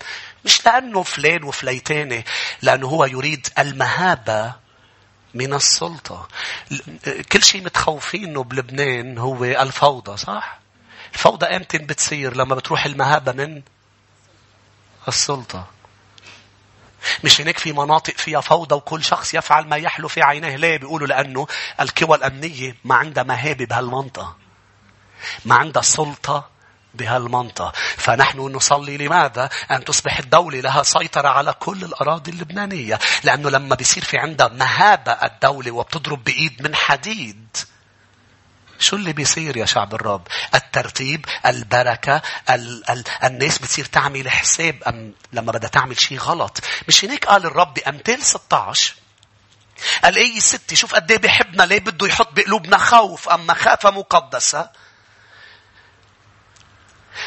[0.46, 2.26] مش لأنه فلان وفليتاني
[2.62, 4.54] لأنه هو يريد المهابة
[5.34, 6.28] من السلطة.
[7.32, 10.60] كل شيء متخوفينه بلبنان هو الفوضى صح؟
[11.14, 13.62] الفوضى إمتى بتصير؟ لما بتروح المهابة من
[15.08, 15.68] السلطة.
[17.24, 20.56] مش هناك في مناطق فيها فوضى وكل شخص يفعل ما يحلو في عينيه.
[20.56, 21.48] ليه؟ بيقولوا لأنه
[21.82, 24.36] القوى الأمنية ما عندها مهابة بهالمنطقة.
[25.46, 26.50] ما عندها سلطة
[26.94, 33.76] بهالمنطقة فنحن نصلي لماذا؟ أن تصبح الدولة لها سيطرة على كل الأراضي اللبنانية لأنه لما
[33.76, 37.58] بيصير في عندها مهابة الدولة وبتضرب بإيد من حديد
[38.80, 45.14] شو اللي بيصير يا شعب الرب؟ الترتيب، البركة، ال ال الناس بتصير تعمل حساب أم
[45.34, 46.60] لما بدها تعمل شيء غلط.
[46.88, 48.96] مش هيك قال الرب بأمثال 16
[50.06, 54.70] الآية 6 شوف قد إيه بيحبنا ليه بده يحط بقلوبنا خوف أما خافة مقدسة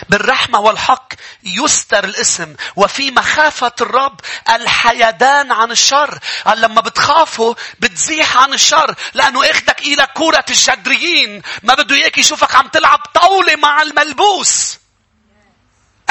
[0.08, 1.12] بالرحمة والحق
[1.44, 2.54] يستر الاسم.
[2.76, 6.18] وفي مخافة الرب الحيدان عن الشر.
[6.46, 8.94] قال لما بتخافوا بتزيح عن الشر.
[9.14, 11.42] لأنه إخدك إلى كورة الجدريين.
[11.62, 14.78] ما بده إياك يشوفك عم تلعب طاولة مع الملبوس.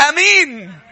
[0.09, 0.90] أمين.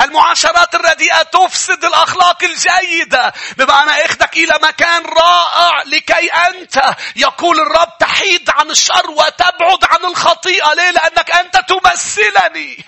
[0.00, 3.32] المعاشرات الرديئة تفسد الأخلاق الجيدة.
[3.56, 10.74] بمعنى إخدك إلى مكان رائع لكي أنت يقول الرب تحيد عن الشر وتبعد عن الخطيئة.
[10.74, 12.84] ليه؟ لأنك أنت تمثلني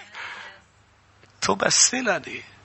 [1.40, 2.55] تمثلني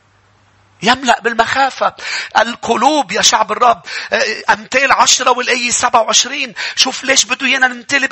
[0.84, 1.96] يملأ بالمخافة.
[2.38, 3.82] القلوب يا شعب الرب
[4.50, 6.54] أمثال عشرة والآية سبعة وعشرين.
[6.76, 8.08] شوف ليش بده ينا نمتلي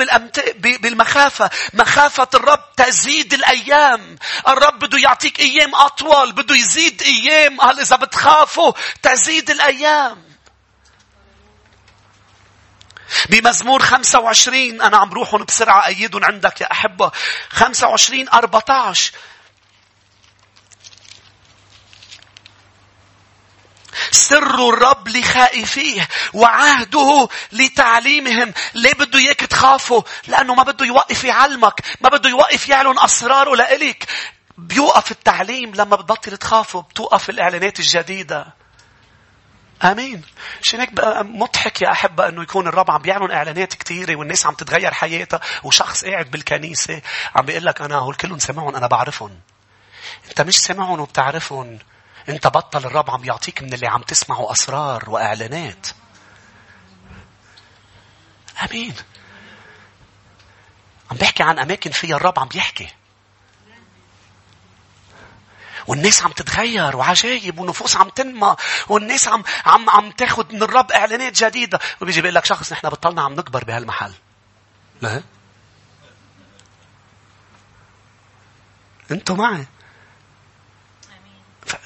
[0.77, 1.49] بالمخافة.
[1.73, 4.15] مخافة الرب تزيد الأيام.
[4.47, 7.61] الرب بده يعطيك أيام أطول بده يزيد أيام.
[7.61, 10.29] قال إذا بتخافوا تزيد الأيام.
[13.29, 17.11] بمزمور 25 أنا عم بروحهم بسرعة أيدهم عندك يا أحبة.
[17.49, 19.11] 25 14
[24.11, 28.53] سر الرب لخائفيه وعهده لتعليمهم.
[28.73, 34.05] ليه بده إياك تخافوا لأنه ما بده يوقف يعلمك ما بده يوقف يعلن أسراره لإلك
[34.57, 38.53] بيوقف التعليم لما بتبطل تخافوا بتوقف الإعلانات الجديدة.
[39.83, 40.21] آمين.
[40.61, 40.89] عشان هيك
[41.21, 46.05] مضحك يا احبه إنه يكون الرب عم بيعلن إعلانات كثيره والناس عم تتغير حياتها وشخص
[46.05, 47.01] قاعد بالكنيسة
[47.35, 49.39] عم بيقول لك أنا هول كلهم سمعهم أنا بعرفهم.
[50.29, 51.79] أنت مش سمعهم وبتعرفهم.
[52.29, 55.87] انت بطل الرب عم يعطيك من اللي عم تسمعه أسرار وإعلانات.
[58.63, 58.95] آمين.
[61.11, 62.87] عم بحكي عن أماكن فيها الرب عم بيحكي
[65.87, 68.55] والناس عم تتغير وعجايب ونفوس عم تنمى
[68.87, 71.79] والناس عم عم عم تاخذ من الرب إعلانات جديدة.
[72.01, 74.13] وبيجي بيقول لك شخص نحن بطلنا عم نكبر بهالمحل.
[75.01, 75.23] لا.
[79.11, 79.65] أنتوا معي.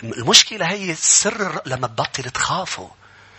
[0.04, 2.90] المشكلة هي السر لما تبطل تخافوا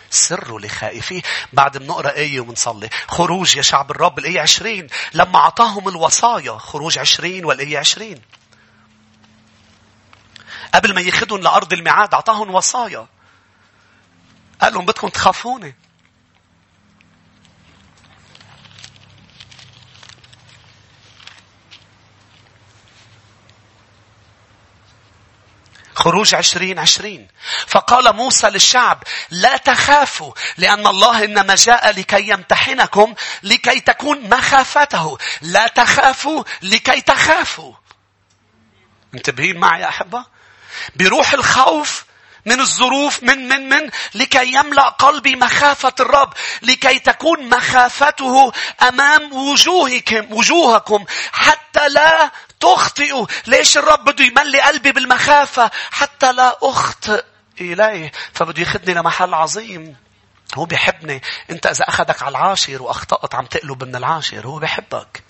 [0.09, 1.21] سروا لخائفيه
[1.53, 4.87] بعد بنقرا آية وبنصلي خروج يا شعب الرب الآية عشرين.
[5.13, 8.21] لما أعطاهم الوصايا خروج عشرين والآية عشرين.
[10.73, 13.07] قبل ما ياخذهم لأرض الميعاد أعطاهم وصايا.
[14.61, 15.75] قال لهم بدكم تخافوني.
[25.95, 27.27] خروج عشرين عشرين.
[27.67, 35.17] فقال موسى للشعب لا تخافوا لأن الله إنما جاء لكي يمتحنكم لكي تكون مخافته.
[35.41, 37.73] لا تخافوا لكي تخافوا.
[39.13, 40.25] انتبهين معي يا أحبة؟
[40.95, 42.05] بروح الخوف
[42.45, 50.33] من الظروف من من من لكي يملأ قلبي مخافة الرب لكي تكون مخافته أمام وجوهكم
[50.33, 52.31] وجوهكم حتى لا
[52.65, 57.23] تخطئوا ليش الرب بده يملي قلبي بالمخافة؟ حتى لا أخطئ
[57.61, 58.11] إليه.
[58.33, 59.95] فبده ياخذني لمحل عظيم.
[60.55, 61.21] هو بيحبني.
[61.49, 65.23] أنت إذا أخذك على العاشر وأخطأت عم تقلب من العاشر هو بيحبك.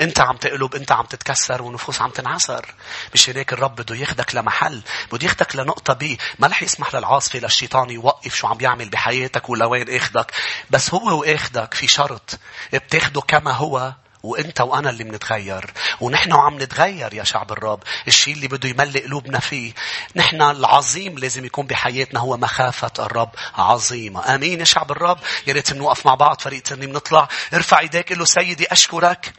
[0.00, 2.74] أنت عم تقلب أنت عم تتكسر ونفوس عم تنعسر.
[3.14, 4.82] مش هيك الرب بده ياخدك لمحل.
[5.12, 6.18] بده ياخدك لنقطة بي.
[6.38, 10.32] ما رح يسمح للعاصفة للشيطان يوقف شو عم بيعمل بحياتك ولا وين اخدك
[10.70, 12.38] بس هو واخدك في شرط.
[12.72, 13.92] بتاخده كما هو.
[14.22, 17.82] وانت وأنا اللي بنتغير ونحن عم نتغير يا شعب الرب.
[18.08, 19.72] الشيء اللي بده يملي قلوبنا فيه.
[20.16, 24.34] نحن العظيم لازم يكون بحياتنا هو مخافة الرب عظيمة.
[24.34, 25.18] آمين يا شعب الرب.
[25.46, 26.40] يا ريت نوقف مع بعض.
[26.40, 28.12] فريق ترنيم نطلع ارفع ايديك.
[28.12, 29.32] له سيدي أشكرك.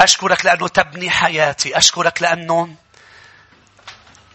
[0.00, 1.78] أشكرك لأنه تبني حياتي.
[1.78, 2.76] أشكرك لأنه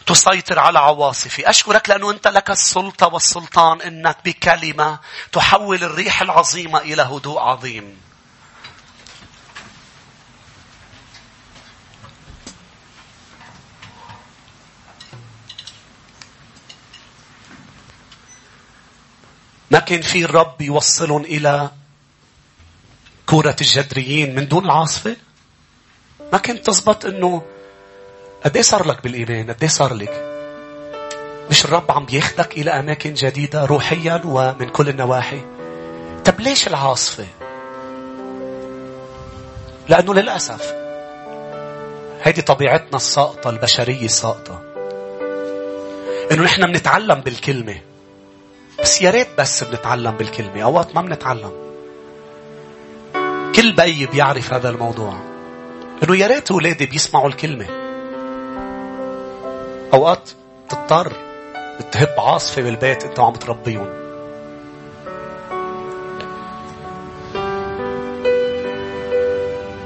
[0.06, 1.50] تسيطر على عواصفي.
[1.50, 5.00] أشكرك لأنه أنت لك السلطة والسلطان أنك بكلمة
[5.32, 7.98] تحول الريح العظيمة إلى هدوء عظيم.
[19.72, 21.72] ما كان في الرب يوصلهم إلى
[23.26, 25.16] كرة الجدريين من دون العاصفة؟
[26.34, 27.44] ما كنت تزبط أنه
[28.46, 30.32] قد إيه صار لك بالإيمان؟ قد إيه صار لك؟
[31.50, 35.42] مش الرب عم بياخدك إلى أماكن جديدة روحيا ومن كل النواحي؟
[36.26, 37.26] طب ليش العاصفة؟
[39.90, 40.74] لأنه للأسف
[42.24, 44.62] هيدي طبيعتنا الساقطة البشرية الساقطة
[46.32, 47.76] إنه نحن بنتعلم بالكلمة
[48.82, 51.52] بس يا ريت بس بنتعلم بالكلمة أوقات ما بنتعلم
[53.56, 55.14] كل بي بيعرف هذا الموضوع
[56.04, 57.85] إنه يا ريت اولادي بيسمعوا الكلمة
[59.96, 60.30] أوقات
[60.70, 61.12] تضطر
[61.92, 63.90] تهب عاصفة بالبيت إنت وعم تربيهم.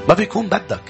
[0.07, 0.82] ما بيكون بدك.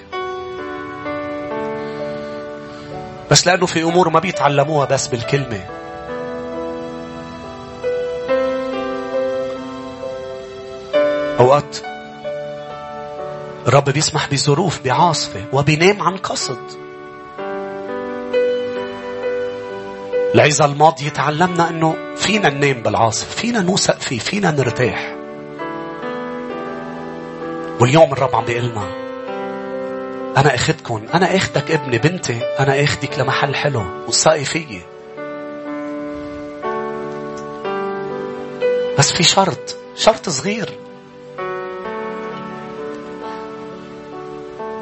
[3.31, 5.65] بس لأنه في أمور ما بيتعلموها بس بالكلمة.
[11.39, 11.77] أوقات
[13.67, 16.88] الرب بيسمح بظروف بعاصفة وبينام عن قصد.
[20.35, 25.15] العظة الماضية تعلمنا أنه فينا ننام بالعاصفة فينا نوثق فيه فينا نرتاح.
[27.79, 28.83] واليوم الرب عم بيقلنا
[30.37, 34.81] أنا أخدكم أنا أخدك ابني بنتي أنا أخدك لمحل حلو وثقي فيي.
[38.97, 40.69] بس في شرط شرط صغير.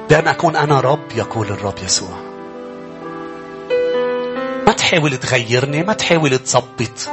[0.10, 2.27] بأن أكون أنا رب يقول الرب يسوع.
[4.88, 7.10] تحاول تغيرني ما تحاول تظبط.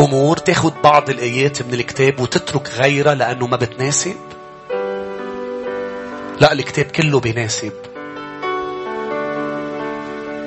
[0.00, 4.16] أمور تاخد بعض الآيات من الكتاب وتترك غيرها لأنه ما بتناسب.
[6.40, 7.72] لا الكتاب كله بيناسب.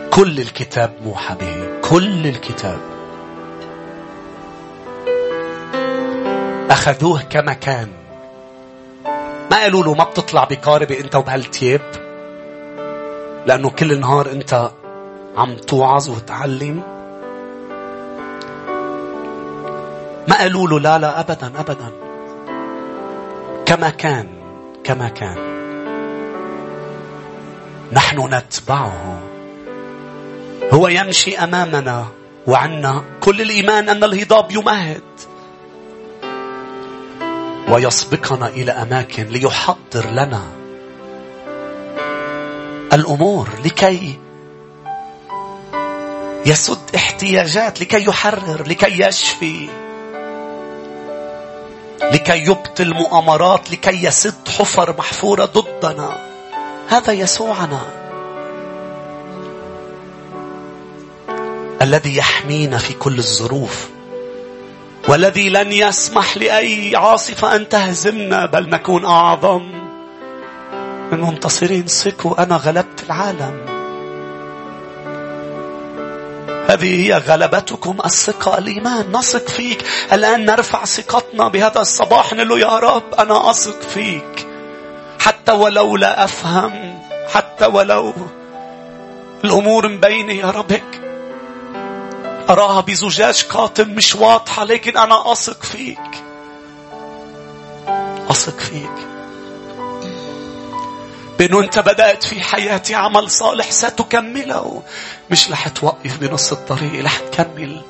[0.09, 1.80] كل الكتاب موحى به.
[1.82, 2.80] كل الكتاب.
[6.70, 7.89] أخذوه كما كان.
[9.51, 11.82] ما قالوا له ما بتطلع بقاربة أنت وبهالتياب؟
[13.45, 14.72] لأنه كل نهار أنت
[15.38, 16.84] عم توعظ وتعلم.
[20.28, 21.92] ما قالوا له لا لا أبدا أبدا.
[23.66, 24.28] كما كان
[24.84, 25.38] كما كان.
[27.94, 29.20] نحن نتبعه.
[30.74, 32.06] هو يمشي أمامنا
[32.48, 35.02] وعنا كل الإيمان أن الهضاب يمهد.
[37.70, 40.42] ويسبقنا إلى أماكن ليحضر لنا
[42.94, 44.20] الأمور لكي
[46.46, 49.70] يسد احتياجات لكي يحرر لكي يشفي
[52.02, 56.28] لكي يبطل مؤامرات لكي يسد حفر محفورة ضدنا.
[56.88, 57.82] هذا يسوعنا.
[61.82, 63.89] الذي يحمينا في كل الظروف.
[65.08, 69.72] والذي لن يسمح لأي عاصفة أن تهزمنا بل نكون أعظم.
[71.12, 73.70] من منتصرين ثقوا أنا غلبت العالم.
[76.72, 78.57] هذه هي غلبتكم الثقة.
[78.57, 79.86] الإيمان نثق فيك.
[80.13, 84.47] الآن نرفع ثقتنا بهذا الصباح نقول له يا رب أنا أثق فيك.
[85.19, 86.99] حتى ولو لا أفهم
[87.34, 88.13] حتى ولو
[89.43, 91.01] الأمور مبينة يا رب هيك.
[92.49, 96.24] أراها بزجاج قاتم مش واضحة لكن أنا أثق فيك.
[98.30, 99.11] أثق فيك.
[101.42, 104.84] بأنه أنت بدأت في حياتي عمل صالح ستكمله.
[105.32, 107.82] مش رح توقف بنص الطريق رح تكمل.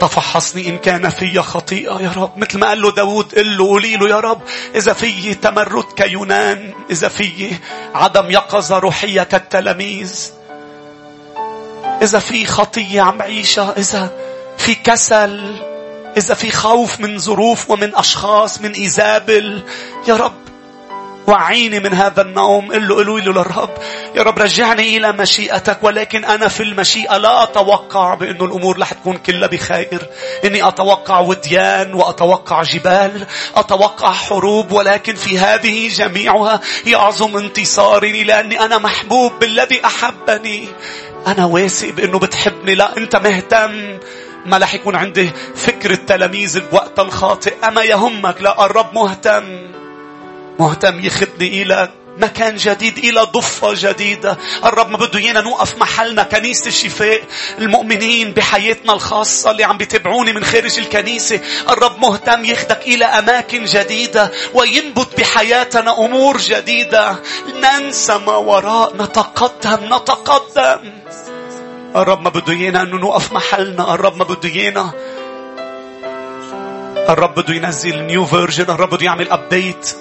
[0.00, 2.38] تفحصني إن كان في خطيئة يا رب.
[2.38, 4.40] مثل ما قال له داود قل له قولي له يا رب
[4.74, 7.50] إذا في تمرد كيونان إذا في
[7.94, 10.30] عدم يقظة روحية كالتلاميذ
[12.02, 14.10] إذا في خطية عم عيشها إذا
[14.58, 15.60] في كسل
[16.16, 19.62] إذا في خوف من ظروف ومن أشخاص من إيزابل
[20.08, 20.47] يا رب.
[21.28, 22.72] وعيني من هذا النوم.
[22.72, 23.70] قل له له للرب
[24.14, 29.16] يا رب رجعني إلى مشيئتك ولكن أنا في المشيئة لا أتوقع بأنه الأمور رح تكون
[29.16, 30.10] كلها بخير.
[30.44, 33.26] إني أتوقع وديان وأتوقع جبال
[33.56, 40.68] أتوقع حروب ولكن في هذه جميعها يعظم انتصاري لأني أنا محبوب بالذي أحبني.
[41.26, 42.74] أنا واثق بأنه بتحبني.
[42.74, 43.98] لا أنت مهتم.
[44.46, 47.54] ما رح يكون عندي فكر التلاميذ بوقت الخاطئ.
[47.68, 49.67] أما يهمك لا الرب مهتم.
[50.58, 51.88] مهتم يخدني إلى
[52.18, 54.38] مكان جديد إلى ضفة جديدة.
[54.64, 57.22] الرب ما بده إيانا نوقف محلنا كنيسة الشفاء
[57.58, 61.40] المؤمنين بحياتنا الخاصة اللي عم بيتابعوني من خارج الكنيسة.
[61.68, 67.22] الرب مهتم يخدك إلى أماكن جديدة وينبت بحياتنا أمور جديدة.
[67.62, 70.92] ننسى ما وراء نتقدم نتقدم.
[71.96, 73.94] الرب ما بده إيانا أنه نوقف محلنا.
[73.94, 74.92] الرب ما بده إيانا.
[77.08, 79.96] الرب بده ينزل new version الرب بده يعمل update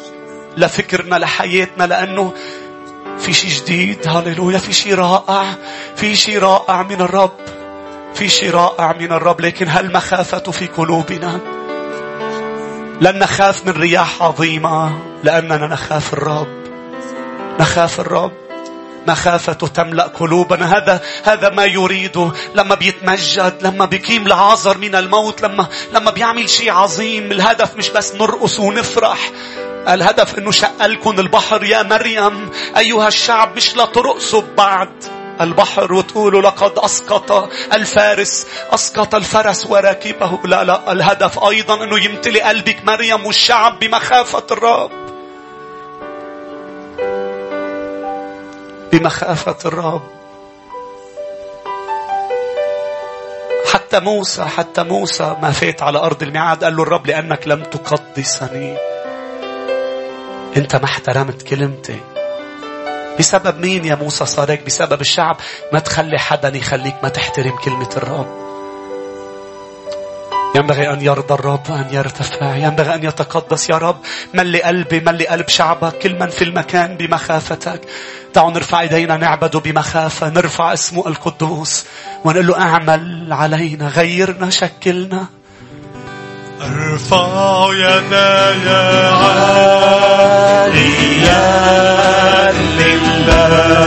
[0.57, 2.33] لفكرنا لحياتنا لأنه
[3.19, 4.07] في شيء جديد.
[4.07, 5.55] هاليلويا في شيء رائع
[5.95, 7.31] في شيء رائع من الرب
[8.13, 9.41] في شيء رائع من الرب.
[9.41, 11.39] لكن هل مخافة في قلوبنا؟
[13.01, 16.47] لن نخاف من رياح عظيمة لأننا نخاف الرب.
[17.59, 18.46] نخاف الرب.
[19.07, 20.77] مخافته تملأ قلوبنا.
[20.77, 26.71] هذا هذا ما يريده لما بيتمجد لما بيقيم لعازر من الموت لما لما بيعمل شيء
[26.71, 27.31] عظيم.
[27.31, 29.31] الهدف مش بس نرقص ونفرح.
[29.87, 31.63] الهدف إنه شق لكم البحر.
[31.63, 35.03] يا مريم أيها الشعب مش لا ترقصوا بعد
[35.41, 40.39] البحر وتقولوا لقد أسقط الفارس أسقط الفرس وراكبه.
[40.45, 45.16] لا لا الهدف أيضا أنه يمتلئ قلبك مريم والشعب بمخافة الرب.
[48.91, 50.01] بمخافة الرب.
[53.73, 58.77] حتى موسى حتى موسى ما فات على أرض الميعاد قال له الرب لأنك لم تقدسني.
[60.57, 61.99] أنت ما احترمت كلمتي.
[63.19, 65.37] بسبب مين يا موسى صار هيك؟ بسبب الشعب.
[65.73, 68.46] ما تخلي حدا يخليك ما تحترم كلمة الرب.
[70.57, 72.55] ينبغي أن يرضى الرب وأن يرتفع.
[72.55, 73.69] ينبغي أن يتقدس.
[73.69, 73.97] يا رب
[74.33, 77.81] ملي قلبي ملي قلب شعبك كل من في المكان بمخافتك.
[78.33, 81.85] تعالوا نرفع إيدينا نعبده بمخافة نرفع اسمه القدوس
[82.23, 85.25] ونقول له أعمل علينا غيرنا شكلنا.
[86.61, 88.69] أرفع يداي
[89.13, 89.77] عاليا
[92.51, 93.77] لله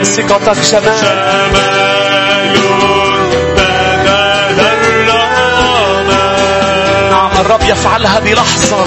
[0.00, 0.82] اعلن ثقتك شمال
[2.54, 3.54] جمال
[4.56, 6.30] بدل الرمى
[7.10, 8.84] نعم الرب يفعلها بلحظة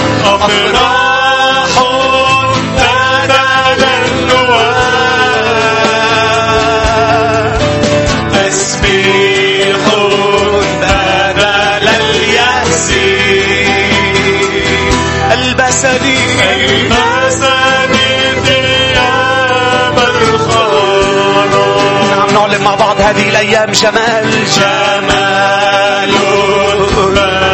[23.13, 26.13] هذه الأيام جمال جمال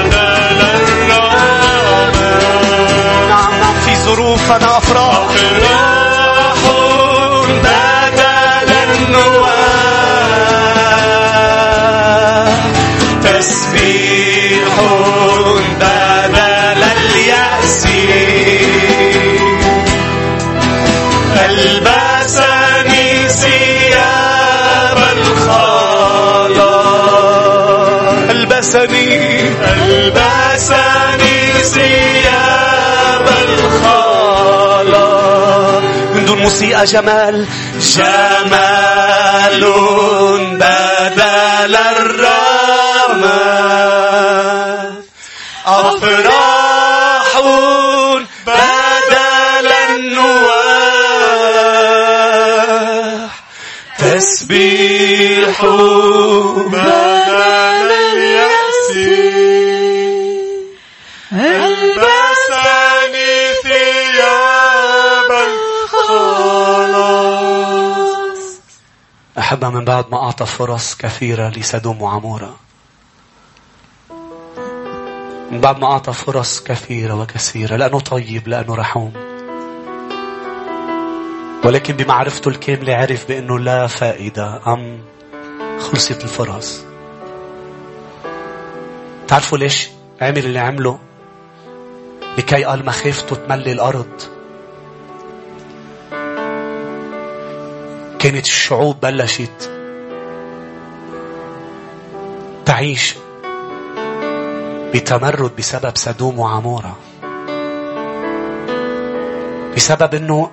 [0.07, 2.11] بدل نعم
[3.30, 5.27] نعم في ظروفنا أفراح
[36.30, 37.48] دون موسيقى جمال.
[37.80, 39.64] جمال
[40.60, 43.40] بدل الرحمة
[45.66, 47.32] أفراح
[48.48, 50.50] بدل النواح
[54.00, 55.58] تسبيح
[69.50, 72.56] أحبها من بعد ما أعطى فرص كثيرة لسدوم وعمورة.
[75.52, 79.14] من بعد ما أعطى فرص كثيرة وكثيرة لأنه طيب لأنه رحوم.
[81.66, 85.02] ولكن بمعرفته الكاملة عرف بأنه لا فائدة أم
[85.80, 86.84] خلصت الفرص.
[89.28, 89.90] تعرفوا ليش
[90.22, 91.00] عمل اللي عمله؟
[92.38, 94.39] لكي قال مخافته تملي الأرض.
[98.20, 99.72] كانت الشعوب بلشت
[102.66, 103.16] تعيش
[104.94, 106.98] بتمرد بسبب سدوم وعمورة
[109.76, 110.52] بسبب إنه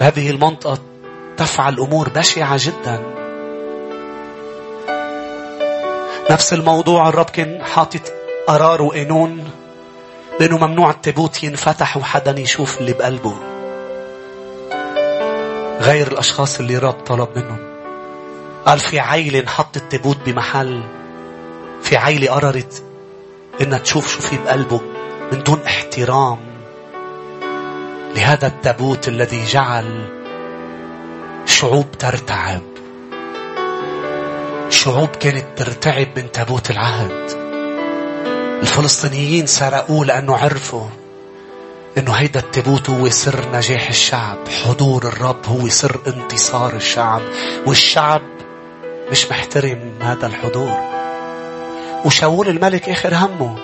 [0.00, 0.78] هذه المنطقة
[1.36, 3.02] تفعل أمور بشعة جدا.
[6.30, 8.12] نفس الموضوع الرب كان حاطط
[8.46, 9.50] قرار وقانون
[10.40, 13.55] بإنه ممنوع التابوت ينفتح وحدا يشوف اللي بقلبه.
[15.80, 17.58] غير الأشخاص اللي الرب طلب منهم.
[18.66, 20.82] قال في عيلة انحط التابوت بمحل
[21.82, 22.84] في عيلة قررت
[23.60, 24.80] إنها تشوف شو في بقلبه
[25.32, 26.38] من دون احترام.
[28.16, 30.08] لهذا التابوت الذي جعل
[31.46, 32.62] شعوب ترتعب.
[34.70, 37.46] شعوب كانت ترتعب من تابوت العهد.
[38.62, 40.86] الفلسطينيين سرقوه لأنه عرفوا
[41.98, 44.38] إنه هيدا التابوت هو سر نجاح الشعب.
[44.64, 47.22] حضور الرب هو سر انتصار الشعب.
[47.66, 48.22] والشعب
[49.10, 50.76] مش محترم هذا الحضور.
[52.04, 53.56] وشاول الملك آخر همه.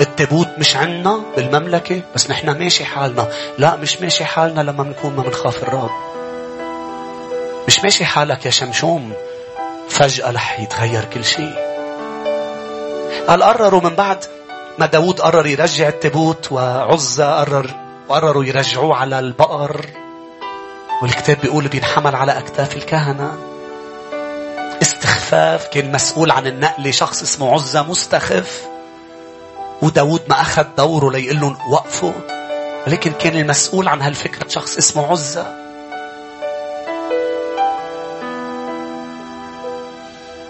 [0.00, 3.28] التابوت مش عنا بالمملكة بس نحن ماشي حالنا.
[3.58, 5.90] لا مش ماشي حالنا لما بنكون ما بنخاف الرب.
[7.66, 9.12] مش ماشي حالك يا شمشوم.
[9.88, 11.54] فجأة رح يتغير كل شيء.
[13.28, 14.24] قال قرروا من بعد
[14.80, 17.70] ما داود قرر يرجع التابوت وعزة قرر
[18.08, 19.86] وقرروا يرجعوه على البقر.
[21.02, 23.38] والكتاب بيقول بينحمل على أكتاف الكهنة.
[24.82, 28.66] استخفاف كان مسؤول عن النقل شخص اسمه عزة مستخف.
[29.82, 32.12] وداود ما أخذ دوره ليقول لهم وقفوا
[32.86, 35.46] ولكن كان المسؤول عن هالفكرة شخص اسمه عزة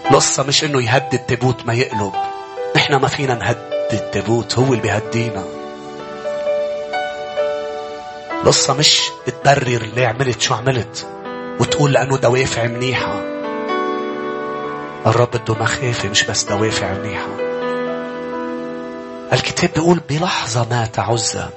[0.05, 2.13] القصة مش إنه يهدي التابوت ما يقلب.
[2.75, 5.43] نحن ما فينا نهدي التابوت هو اللي بيهدينا.
[8.33, 11.07] القصة مش تبرر ليه عملت شو عملت
[11.59, 13.21] وتقول لأنه دوافع منيحة.
[15.05, 17.27] الرب بده مخافة مش بس دوافع منيحة.
[19.33, 21.49] الكتاب بيقول بلحظة مات عزة.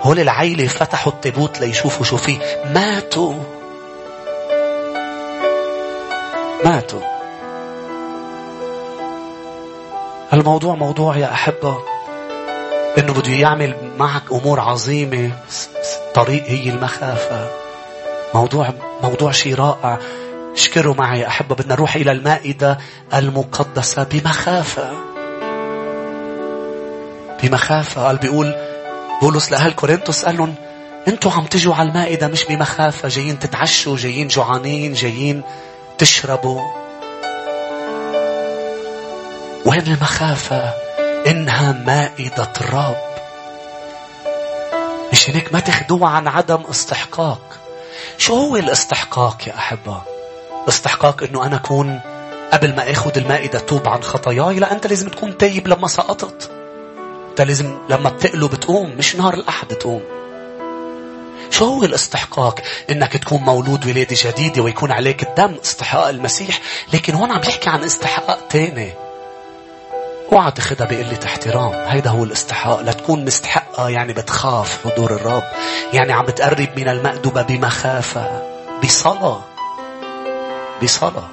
[0.00, 2.38] هول العيلة فتحوا التابوت ليشوفوا شو فيه.
[2.74, 3.34] ماتوا.
[6.64, 7.15] ماتوا.
[10.32, 11.78] الموضوع موضوع يا أحبة
[12.98, 15.30] إنه بده يعمل معك أمور عظيمة
[16.14, 17.48] طريق هي المخافة.
[18.34, 18.72] موضوع
[19.02, 19.98] موضوع شيء رائع.
[20.54, 22.78] اشكروا معي يا أحبة بدنا نروح إلى المائدة
[23.14, 24.90] المقدسة بمخافة.
[27.42, 28.06] بمخافة.
[28.06, 28.54] قال بيقول
[29.22, 30.54] بولس لأهل كورنثوس قال لهم
[31.08, 35.42] أنتوا عم تجوا على المائدة مش بمخافة جايين تتعشوا جايين جوعانين جايين
[35.98, 36.85] تشربوا.
[39.66, 40.72] وين المخافة؟
[41.26, 42.96] إنها مائدة الرب.
[45.12, 47.40] مش هيك ما تاخدوها عن عدم استحقاق.
[48.18, 50.02] شو هو الاستحقاق يا أحبة؟
[50.68, 52.00] استحقاق إنه أنا أكون
[52.52, 56.50] قبل ما أخذ المائدة توب عن خطاياي؟ لا أنت لازم تكون تايب لما سقطت.
[57.30, 60.02] أنت لازم لما بتقلب تقوم مش نهار الأحد تقوم.
[61.50, 62.60] شو هو الاستحقاق؟
[62.90, 66.60] إنك تكون مولود ولادة جديدة ويكون عليك الدم استحقاق المسيح.
[66.92, 69.05] لكن هون عم بيحكي عن استحقاق تاني.
[70.32, 72.80] اوعى تاخذها بقلة احترام هيدا هو الاستحقاق.
[72.80, 75.42] لتكون مستحقة يعني بتخاف حضور الرب.
[75.92, 78.42] يعني عم بتقرب من المأدبة بمخافة.
[78.84, 79.40] بصلاة.
[80.82, 81.28] بصلاة.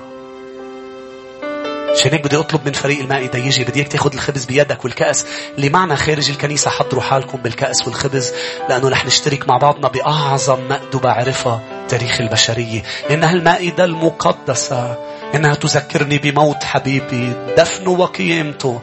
[1.94, 3.64] عشان هيك بدي أطلب من فريق المائدة يجي.
[3.64, 5.26] بدي إياك تاخذ الخبز بيدك والكأس.
[5.58, 8.34] اللي معنا خارج الكنيسة حضروا حالكم بالكأس والخبز
[8.70, 11.60] لأنه رح نشترك مع بعضنا بأعظم مأدبة عرفها
[11.90, 12.84] تاريخ البشرية.
[13.12, 14.98] إنها المائدة المقدسة
[15.36, 18.82] إنها تذكرني بموت حبيبي دفنه وقيامته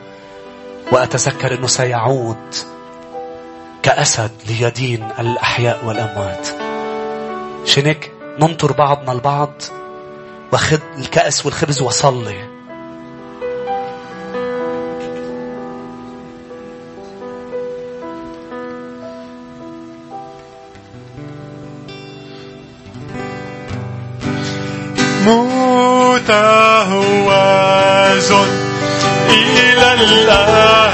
[0.93, 2.55] وأتذكر أنه سيعود
[3.82, 6.48] كأسد ليدين الأحياء والأموات.
[7.64, 9.62] شنك ننطر بعضنا البعض
[10.52, 12.49] وخذ الكأس والخبز وصلي.
[26.31, 28.31] متهوز
[29.31, 30.90] إلى الأبد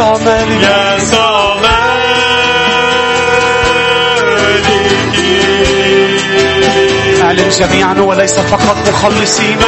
[0.00, 0.98] مالي يا
[1.54, 1.98] مالكي
[7.22, 9.58] اعلن جميعا وليس فقط مخلصين.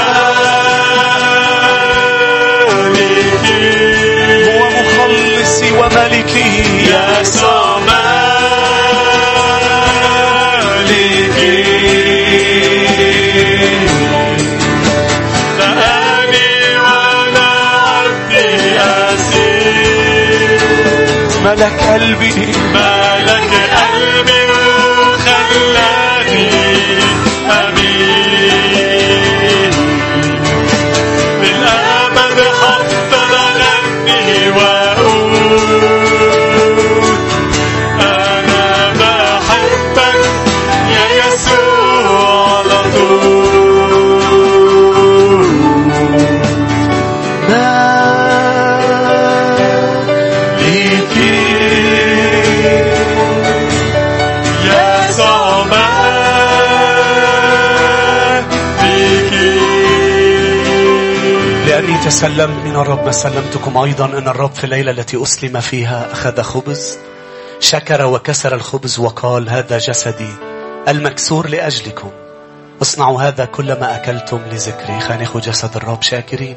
[21.50, 23.69] ملك قلبي مالك قلبي
[62.10, 66.98] تسلمت من الرب ما سلمتكم أيضا أن الرب في الليلة التي أسلم فيها أخذ خبز
[67.60, 70.30] شكر وكسر الخبز وقال هذا جسدي
[70.88, 72.10] المكسور لأجلكم.
[72.82, 74.98] اصنعوا هذا كلما أكلتم لذكري.
[75.18, 76.56] ناخذ جسد الرب شاكرين.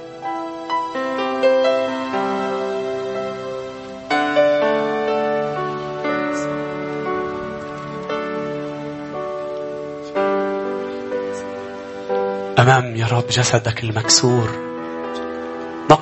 [12.60, 14.73] أمام يا رب جسدك المكسور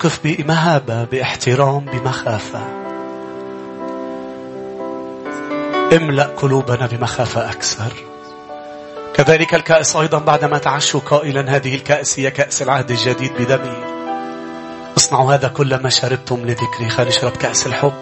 [0.02, 2.60] نقف بمهابة باحترام بمخافة.
[5.94, 7.94] املأ قلوبنا بمخافة أكثر.
[9.14, 13.84] كذلك الكأس أيضا بعدما تعشوا قائلا هذه الكأس هي كأس العهد الجديد بدمي.
[14.98, 16.90] اصنعوا هذا كل ما شربتم لذكري.
[16.90, 17.94] خلينا نشرب كأس الحب.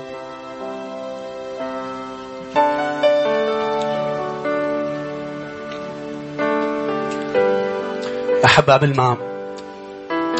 [8.45, 9.17] أحب قبل ما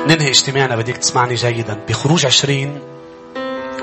[0.09, 0.75] ننهي اجتماعنا.
[0.75, 1.79] بديك تسمعني جيدا.
[1.87, 2.79] بخروج عشرين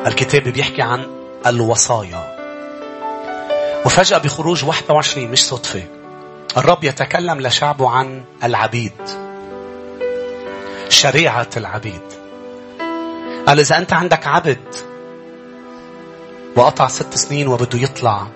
[0.07, 1.07] الكتاب بيحكي عن
[1.47, 2.37] الوصايا.
[3.87, 5.83] وفجأة بخروج 21 مش صدفة.
[6.57, 8.93] الرب يتكلم لشعبه عن العبيد.
[10.89, 12.03] شريعة العبيد.
[13.47, 14.75] قال إذا أنت عندك عبد
[16.57, 18.27] وقطع ست سنين وبده يطلع.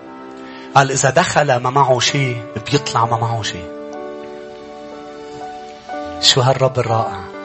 [0.74, 3.70] قال إذا دخل ما معه شيء بيطلع ما معه شيء.
[6.20, 7.39] شو هالرب الرائع؟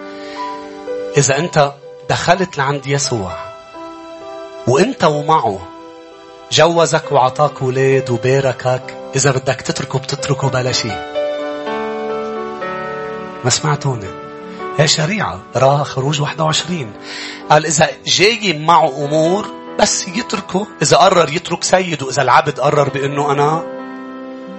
[1.17, 1.73] إذا أنت
[2.09, 3.35] دخلت لعند يسوع
[4.67, 5.59] وأنت ومعه
[6.51, 11.15] جوزك وعطاك ولاد وباركك إذا بدك تتركه بتتركه بلا شيء.
[13.43, 14.07] ما سمعتوني
[14.77, 16.93] هي شريعة راها خروج 21
[17.49, 19.45] قال إذا جاي معه أمور
[19.79, 23.63] بس يتركه إذا قرر يترك سيده إذا العبد قرر بأنه أنا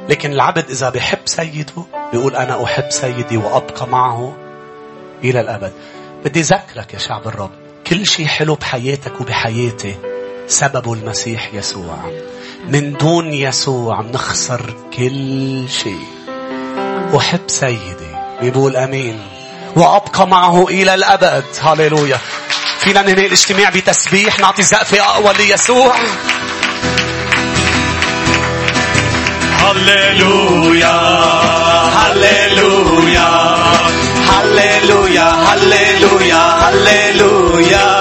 [0.09, 4.37] لكن العبد إذا بحب سيده بيقول أنا أحب سيدي وأبقى معه
[5.25, 5.73] إلى الأبد.
[6.27, 7.51] بدي ذكرك يا شعب الرب.
[7.87, 9.97] كل شيء حلو بحياتك وبحياتي.
[10.49, 11.97] سببه المسيح يسوع.
[12.69, 16.07] من دون يسوع نخسر كل شيء.
[17.17, 19.21] أحب سيدي بيقول أمين.
[19.77, 21.45] وأبقى معه إلى الأبد.
[21.61, 22.19] هللويا.
[22.79, 25.97] فينا ننهي الاجتماع بتسبيح نعطي زقفة أقوى ليسوع.
[29.53, 30.97] هللويا
[31.99, 33.56] هللويا.
[35.47, 37.96] Hallelujah, Hallelujah.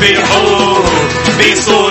[0.00, 0.84] behold,
[1.38, 1.87] be so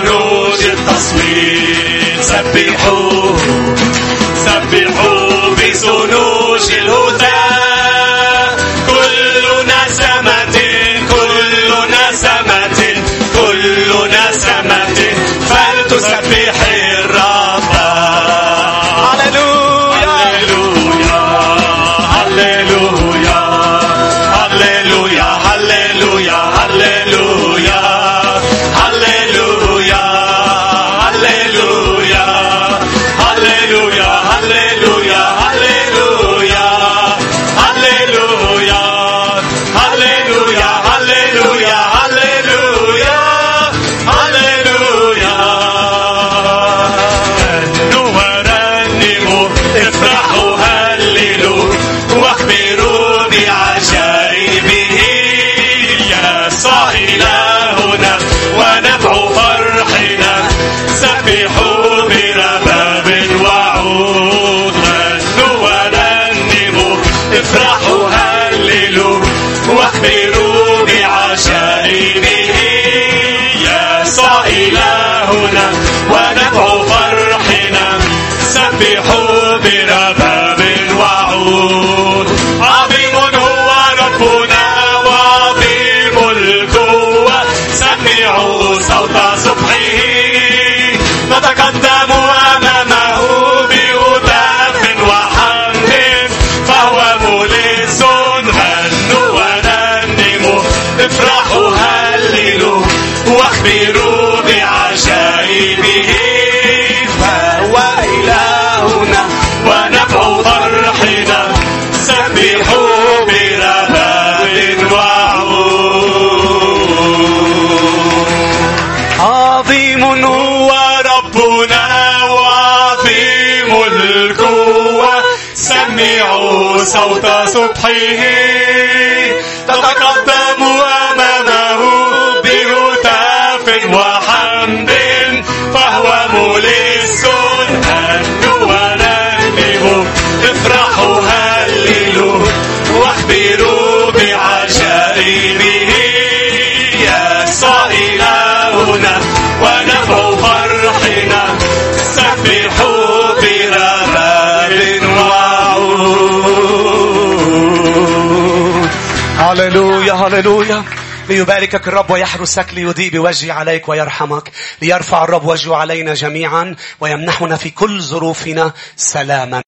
[160.28, 160.84] هللويا.
[161.28, 164.50] ليباركك الرب ويحرسك ليضيء بوجهه عليك ويرحمك
[164.82, 169.62] ليرفع الرب وجهه علينا جميعا ويمنحنا في كل ظروفنا سلاما.